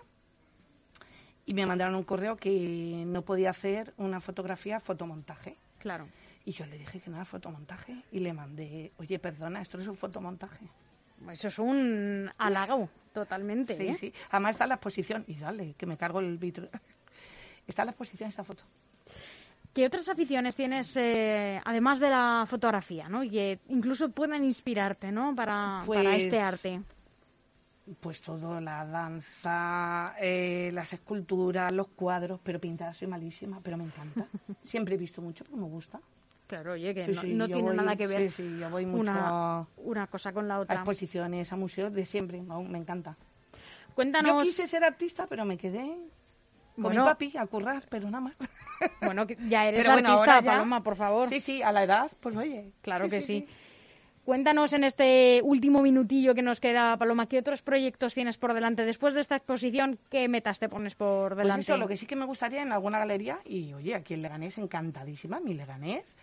y 1.46 1.54
me 1.54 1.66
mandaron 1.66 1.96
un 1.96 2.04
correo 2.04 2.36
que 2.38 3.04
no 3.06 3.22
podía 3.22 3.52
hacer 3.52 3.94
una 3.98 4.20
fotografía 4.20 4.80
fotomontaje. 4.80 5.58
Claro. 5.80 6.08
Y 6.46 6.52
yo 6.52 6.66
le 6.66 6.78
dije 6.78 7.00
que 7.00 7.10
no 7.10 7.16
era 7.18 7.26
fotomontaje 7.26 7.96
y 8.12 8.20
le 8.20 8.34
mandé, 8.34 8.92
oye, 8.98 9.18
perdona, 9.20 9.62
esto 9.62 9.78
no 9.78 9.84
es 9.84 9.90
un 9.90 9.98
fotomontaje. 9.98 10.66
Eso 11.32 11.48
es 11.48 11.60
un 11.60 12.30
halago, 12.38 12.90
totalmente. 13.14 13.76
Sí, 13.76 13.88
¿eh? 13.88 13.94
sí. 13.96 14.14
Además 14.32 14.52
está 14.52 14.68
la 14.68 14.76
exposición. 14.76 15.24
Y 15.28 15.36
dale, 15.36 15.74
que 15.78 15.86
me 15.86 15.98
cargo 15.98 16.20
el 16.20 16.38
vitro. 16.38 16.68
Está 17.68 17.82
en 17.84 17.88
la 17.88 17.92
exposición 17.92 18.30
esa 18.30 18.44
foto. 18.44 18.64
¿Qué 19.74 19.86
otras 19.86 20.08
aficiones 20.08 20.56
tienes, 20.56 20.96
eh, 20.96 21.60
además 21.66 22.00
de 22.00 22.10
la 22.10 22.46
fotografía, 22.48 23.10
¿no? 23.10 23.24
Y 23.24 23.30
que 23.30 23.60
incluso 23.68 24.10
puedan 24.10 24.44
inspirarte, 24.46 25.12
¿no? 25.12 25.36
Para, 25.36 25.82
para 25.86 25.86
Pues, 25.86 26.24
este 26.24 26.40
arte. 26.40 26.82
Pues 28.00 28.22
todo, 28.22 28.60
la 28.62 28.86
danza, 28.86 30.16
eh, 30.20 30.72
las 30.74 30.92
esculturas, 30.94 31.72
los 31.74 31.88
cuadros, 31.90 32.40
pero 32.42 32.60
pintar 32.60 32.96
soy 32.96 33.08
malísima, 33.08 33.60
pero 33.62 33.78
me 33.78 33.84
encanta. 33.84 34.26
Siempre 34.64 34.96
he 34.96 34.98
visto 34.98 35.22
mucho 35.22 35.44
porque 35.44 35.60
me 35.62 35.68
gusta. 35.68 36.00
Claro, 36.48 36.72
oye, 36.74 36.94
que 36.96 37.06
Sí, 37.08 37.12
no, 37.14 37.22
sí, 37.22 37.34
no 37.34 37.46
yo 37.48 37.54
tiene 37.56 37.70
voy- 37.70 37.78
nada 37.78 37.96
que 37.96 38.08
ver 38.08 38.32
sí, 38.32 38.58
yo 38.60 38.70
voy 38.70 38.86
mucho 38.86 39.02
una, 39.02 39.60
a- 39.60 39.68
una 39.78 40.08
cosa 40.08 40.32
con 40.32 40.48
la 40.48 40.56
A 40.56 40.60
otra. 40.60 40.76
exposiciones, 40.78 41.52
a 41.52 41.56
museos, 41.58 41.92
de 41.94 42.06
siempre, 42.06 42.42
me 42.42 42.78
encanta. 42.78 43.18
Yo 43.20 43.94
Cuéntanos, 43.96 44.44
quise 44.44 44.68
ser 44.68 44.84
artista, 44.84 45.28
pero 45.28 45.44
me 45.46 45.58
quedé 45.58 45.98
con 46.76 46.84
Bueno. 46.84 47.04
mi 47.04 47.10
papi 47.10 47.38
a 47.38 47.46
currar, 47.48 47.84
pero 47.90 48.06
nada 48.10 48.22
más. 48.22 48.36
bueno, 49.02 49.26
que 49.26 49.38
ya 49.50 49.66
eres 49.66 49.80
Pero 49.84 49.94
bueno, 49.94 50.10
artista, 50.10 50.42
ya- 50.42 50.52
Paloma, 50.54 50.84
por 50.84 50.96
favor. 50.96 51.28
Sí, 51.28 51.40
sí, 51.40 51.62
a 51.64 51.72
la 51.72 51.84
edad, 51.84 52.12
pues 52.20 52.36
oye. 52.36 52.72
Claro 52.82 53.08
que 53.10 53.22
sí. 53.22 53.48
Cuéntanos 54.26 54.74
en 54.74 54.84
este 54.84 55.40
último 55.44 55.84
minutillo 55.84 56.34
que 56.34 56.42
nos 56.42 56.60
queda, 56.60 56.98
Paloma, 56.98 57.28
¿qué 57.28 57.38
otros 57.38 57.62
proyectos 57.62 58.16
tienes 58.16 58.38
por 58.40 58.56
delante? 58.56 58.84
Después 58.84 59.14
de 59.14 59.22
esta 59.22 59.36
exposición, 59.36 60.00
¿qué 60.10 60.28
metas 60.28 60.58
te 60.58 60.68
pones 60.68 60.96
por 60.96 61.36
Pues 61.36 61.44
delante? 61.44 61.62
eso, 61.62 61.78
lo 61.78 61.88
que 61.88 61.96
sí 61.96 62.08
que 62.08 62.16
me 62.16 62.26
gustaría 62.26 62.64
en 62.64 62.72
alguna 62.72 62.98
galería, 62.98 63.40
y 63.46 63.72
oye, 63.74 63.94
aquí 63.94 64.16
en 64.16 64.24
Leganés, 64.24 64.58
encantadísima, 64.58 65.40
mi 65.40 65.54
Leganés, 65.54 66.16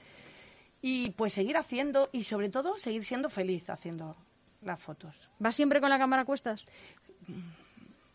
y 0.82 1.10
pues 1.10 1.32
seguir 1.32 1.56
haciendo, 1.56 2.08
y 2.10 2.24
sobre 2.24 2.48
todo 2.50 2.76
seguir 2.76 3.04
siendo 3.04 3.30
feliz 3.30 3.70
haciendo 3.70 4.16
las 4.62 4.80
fotos. 4.80 5.14
¿Vas 5.38 5.54
siempre 5.54 5.80
con 5.80 5.88
la 5.88 5.98
cámara 5.98 6.22
a 6.22 6.24
cuestas? 6.24 6.66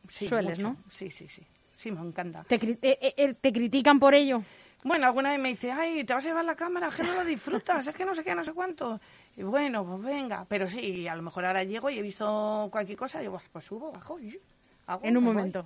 Sí, 0.10 0.28
Sueles, 0.28 0.58
mucho. 0.60 0.70
¿no? 0.74 0.78
Sí, 0.90 1.12
sí, 1.12 1.30
sí, 1.30 1.44
sí, 1.78 1.92
me 1.92 2.02
encanta. 2.02 2.44
¿Te, 2.44 2.60
cri- 2.60 2.78
eh, 2.82 2.98
eh, 3.02 3.14
eh, 3.16 3.34
te 3.40 3.54
critican 3.54 4.00
por 4.00 4.14
ello? 4.14 4.42
Bueno, 4.84 5.06
alguna 5.08 5.32
vez 5.32 5.40
me 5.40 5.50
dice, 5.50 5.72
ay, 5.72 6.04
te 6.04 6.14
vas 6.14 6.24
a 6.26 6.28
llevar 6.30 6.46
la 6.46 6.56
cámara, 6.56 6.90
que 6.96 7.04
no 7.04 7.14
lo 7.14 7.24
disfrutas, 7.26 7.88
es 7.88 7.96
que 7.96 8.06
no 8.06 8.14
sé 8.14 8.24
qué, 8.24 8.36
no 8.36 8.44
sé 8.44 8.54
cuánto. 8.54 9.00
Y 9.36 9.44
bueno, 9.44 9.86
pues 9.86 10.02
venga, 10.02 10.46
pero 10.50 10.70
sí, 10.70 11.08
a 11.08 11.16
lo 11.16 11.22
mejor 11.24 11.46
ahora 11.46 11.64
llego 11.64 11.90
y 11.90 11.98
he 11.98 12.02
visto 12.02 12.68
cualquier 12.72 12.98
cosa 12.98 13.20
y 13.20 13.22
digo, 13.22 13.42
pues 13.52 13.66
subo, 13.66 13.92
bajo 13.92 14.20
y 14.20 14.38
hago, 14.86 15.06
En 15.06 15.18
un 15.18 15.24
voy, 15.24 15.34
momento. 15.34 15.66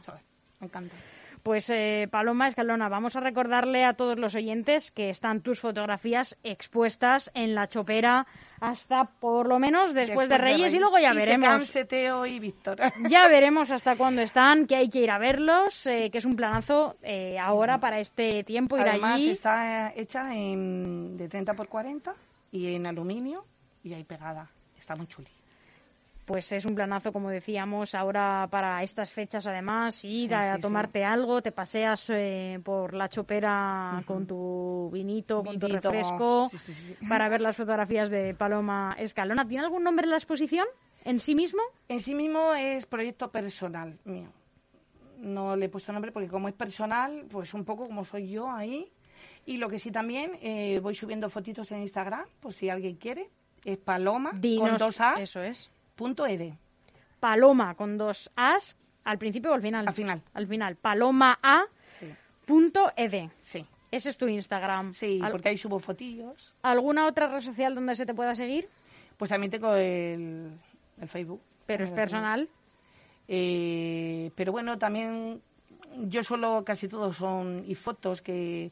Me 0.59 0.67
encanta. 0.67 0.95
Pues 1.43 1.69
eh, 1.69 2.07
Paloma 2.11 2.47
Escalona, 2.47 2.87
vamos 2.87 3.15
a 3.15 3.19
recordarle 3.19 3.83
a 3.83 3.93
todos 3.93 4.19
los 4.19 4.35
oyentes 4.35 4.91
que 4.91 5.09
están 5.09 5.41
tus 5.41 5.59
fotografías 5.59 6.37
expuestas 6.43 7.31
en 7.33 7.55
la 7.55 7.67
chopera 7.67 8.27
hasta 8.61 9.05
por 9.05 9.47
lo 9.47 9.57
menos 9.57 9.93
después, 9.93 10.29
de 10.29 10.37
Reyes 10.37 10.73
y 10.73 10.79
luego 10.79 10.99
ya 10.99 11.13
veremos. 11.13 11.75
Teo 11.89 12.25
y 12.25 12.39
Víctor. 12.39 12.77
Ya 13.09 13.27
veremos 13.27 13.71
hasta 13.71 13.95
cuándo 13.95 14.21
están, 14.21 14.67
que 14.67 14.75
hay 14.75 14.89
que 14.89 14.99
ir 14.99 15.09
a 15.09 15.17
verlos, 15.17 15.85
eh, 15.87 16.09
que 16.11 16.19
es 16.19 16.25
un 16.25 16.35
planazo 16.35 16.95
eh, 17.01 17.39
ahora 17.39 17.79
para 17.79 17.99
este 17.99 18.43
tiempo 18.43 18.77
ir 18.77 18.87
Además 18.87 19.15
allí. 19.15 19.31
está 19.31 19.89
eh, 19.89 19.93
hecha 19.97 20.33
en, 20.33 21.17
de 21.17 21.27
30 21.27 21.55
por 21.55 21.67
40 21.67 22.13
y 22.51 22.75
en 22.75 22.85
aluminio 22.85 23.43
y 23.83 23.93
ahí 23.93 24.03
pegada. 24.03 24.47
Está 24.77 24.95
muy 24.95 25.07
chuli. 25.07 25.40
Pues 26.25 26.51
es 26.51 26.65
un 26.65 26.75
planazo, 26.75 27.11
como 27.11 27.29
decíamos, 27.29 27.95
ahora 27.95 28.47
para 28.49 28.81
estas 28.83 29.11
fechas 29.11 29.45
además, 29.47 30.03
ir 30.05 30.29
Sí, 30.29 30.33
a, 30.33 30.55
sí, 30.55 30.61
tomarte 30.61 31.03
algo, 31.03 31.41
te 31.41 31.51
paseas 31.51 32.09
eh, 32.09 32.59
por 32.63 32.93
la 32.93 33.09
chopera 33.09 34.01
con 34.05 34.27
tu 34.27 34.89
vinito, 34.93 35.43
con 35.43 35.59
tu 35.59 35.67
refresco, 35.67 36.49
para 37.09 37.27
ver 37.27 37.41
las 37.41 37.55
fotografías 37.55 38.09
de 38.09 38.33
Paloma 38.33 38.95
Escalona. 38.97 39.45
¿Tiene 39.47 39.65
algún 39.65 39.83
nombre 39.83 40.07
la 40.07 40.15
exposición 40.15 40.67
en 41.03 41.19
sí 41.19 41.35
mismo? 41.35 41.61
En 41.89 41.99
sí 41.99 42.13
mismo 42.13 42.53
es 42.53 42.85
proyecto 42.85 43.31
personal 43.31 43.97
mío. 44.05 44.29
No 45.17 45.55
le 45.55 45.65
he 45.65 45.69
puesto 45.69 45.91
nombre 45.91 46.11
porque 46.11 46.29
como 46.29 46.47
es 46.47 46.53
personal, 46.55 47.25
pues 47.29 47.53
un 47.53 47.65
poco 47.65 47.87
como 47.87 48.05
soy 48.05 48.29
yo 48.29 48.49
ahí. 48.49 48.91
Y 49.45 49.57
lo 49.57 49.69
que 49.69 49.79
sí 49.79 49.91
también, 49.91 50.37
eh, 50.41 50.79
voy 50.81 50.95
subiendo 50.95 51.29
fotitos 51.29 51.71
en 51.71 51.81
Instagram, 51.81 52.25
por 52.39 52.53
si 52.53 52.69
alguien 52.69 52.95
quiere. 52.95 53.29
Es 53.63 53.77
paloma 53.77 54.31
Dinos, 54.33 54.69
con 54.69 54.77
dos 54.77 55.01
as, 55.01 55.19
Eso 55.19 55.41
es. 55.41 55.69
Punto 56.01 56.25
ed. 56.25 56.53
Paloma 57.19 57.75
con 57.75 57.95
dos 57.95 58.31
as, 58.35 58.75
al 59.03 59.19
principio 59.19 59.51
o 59.51 59.53
al 59.53 59.61
final. 59.61 59.87
Al 59.87 59.93
final. 59.93 60.21
Al 60.33 60.47
final. 60.47 60.75
Paloma 60.75 61.37
a 61.43 61.65
Sí, 61.99 62.07
punto 62.45 62.91
ed. 62.95 63.29
sí. 63.39 63.63
Ese 63.91 64.09
es 64.09 64.17
tu 64.17 64.25
Instagram. 64.27 64.93
Sí, 64.93 65.19
Al- 65.21 65.31
porque 65.31 65.49
ahí 65.49 65.57
subo 65.57 65.77
fotillos. 65.77 66.55
¿Alguna 66.63 67.05
otra 67.05 67.27
red 67.27 67.41
social 67.41 67.75
donde 67.75 67.93
se 67.95 68.05
te 68.07 68.13
pueda 68.15 68.33
seguir? 68.33 68.67
Pues 69.17 69.29
también 69.29 69.51
tengo 69.51 69.75
el, 69.75 70.49
el 70.99 71.07
Facebook. 71.07 71.41
Pero 71.67 71.83
es 71.83 71.91
personal. 71.91 72.49
Eh, 73.27 74.31
pero 74.35 74.51
bueno, 74.51 74.77
también 74.79 75.41
yo 76.07 76.23
solo 76.23 76.63
casi 76.65 76.87
todos 76.87 77.17
son 77.17 77.63
y 77.67 77.75
fotos 77.75 78.21
que 78.23 78.71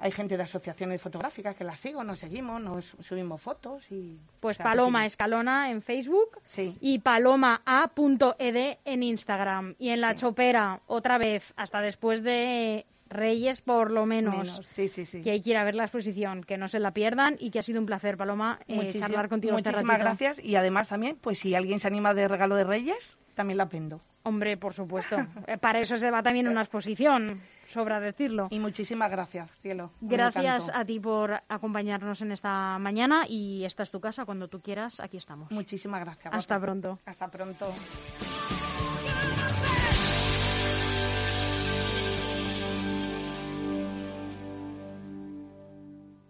hay 0.00 0.10
gente 0.12 0.36
de 0.36 0.42
asociaciones 0.42 1.00
fotográficas 1.00 1.54
que 1.54 1.62
las 1.64 1.78
sigo, 1.78 2.02
nos 2.02 2.18
seguimos, 2.18 2.60
nos 2.60 2.96
subimos 3.00 3.40
fotos 3.40 3.84
y 3.92 4.18
Pues 4.40 4.56
o 4.56 4.62
sea, 4.62 4.64
que 4.64 4.76
Paloma 4.76 5.00
sí. 5.00 5.06
Escalona 5.06 5.70
en 5.70 5.82
Facebook 5.82 6.38
Sí. 6.46 6.76
y 6.80 6.98
paloma.a.ed 7.00 8.78
en 8.84 9.02
Instagram. 9.02 9.74
Y 9.78 9.90
en 9.90 10.00
la 10.00 10.14
chopera, 10.14 10.80
otra 10.86 11.18
vez, 11.18 11.52
hasta 11.56 11.80
después 11.80 12.22
de 12.22 12.86
Reyes 13.08 13.60
por 13.60 13.90
lo 13.90 14.06
menos. 14.06 14.36
Menos, 14.46 14.66
sí, 14.66 14.86
sí, 14.88 15.04
sí. 15.04 15.22
Que 15.22 15.32
hay 15.32 15.40
que 15.42 15.50
ir 15.50 15.56
a 15.56 15.64
ver 15.64 15.74
la 15.74 15.82
exposición, 15.84 16.44
que 16.44 16.56
no 16.56 16.68
se 16.68 16.78
la 16.78 16.92
pierdan 16.92 17.36
y 17.40 17.50
que 17.50 17.58
ha 17.58 17.62
sido 17.62 17.80
un 17.80 17.86
placer, 17.86 18.16
Paloma, 18.16 18.60
eh, 18.68 18.88
charlar 18.98 19.28
contigo 19.28 19.56
este 19.56 19.70
Muchísimas 19.70 19.98
ratito. 19.98 20.04
gracias 20.24 20.44
y 20.44 20.54
además 20.56 20.88
también, 20.88 21.16
pues 21.20 21.38
si 21.40 21.54
alguien 21.54 21.80
se 21.80 21.88
anima 21.88 22.14
de 22.14 22.28
regalo 22.28 22.54
de 22.54 22.64
Reyes, 22.64 23.18
también 23.34 23.58
la 23.58 23.64
vendo. 23.64 24.00
Hombre, 24.22 24.56
por 24.56 24.74
supuesto. 24.74 25.16
Eh, 25.48 25.56
Para 25.58 25.80
eso 25.80 25.96
se 25.96 26.10
va 26.10 26.22
también 26.22 26.46
una 26.46 26.60
exposición, 26.60 27.40
sobra 27.72 28.00
decirlo. 28.00 28.48
Y 28.50 28.58
muchísimas 28.58 29.10
gracias, 29.10 29.50
cielo. 29.62 29.90
Gracias 30.00 30.70
a 30.74 30.84
ti 30.84 31.00
por 31.00 31.40
acompañarnos 31.48 32.20
en 32.22 32.32
esta 32.32 32.78
mañana 32.78 33.26
y 33.28 33.64
esta 33.64 33.82
es 33.82 33.90
tu 33.90 34.00
casa. 34.00 34.24
Cuando 34.24 34.48
tú 34.48 34.60
quieras, 34.60 35.00
aquí 35.00 35.16
estamos. 35.16 35.50
Muchísimas 35.50 36.00
gracias. 36.00 36.34
Hasta 36.34 36.60
pronto. 36.60 36.98
Hasta 37.06 37.28
pronto. 37.28 37.66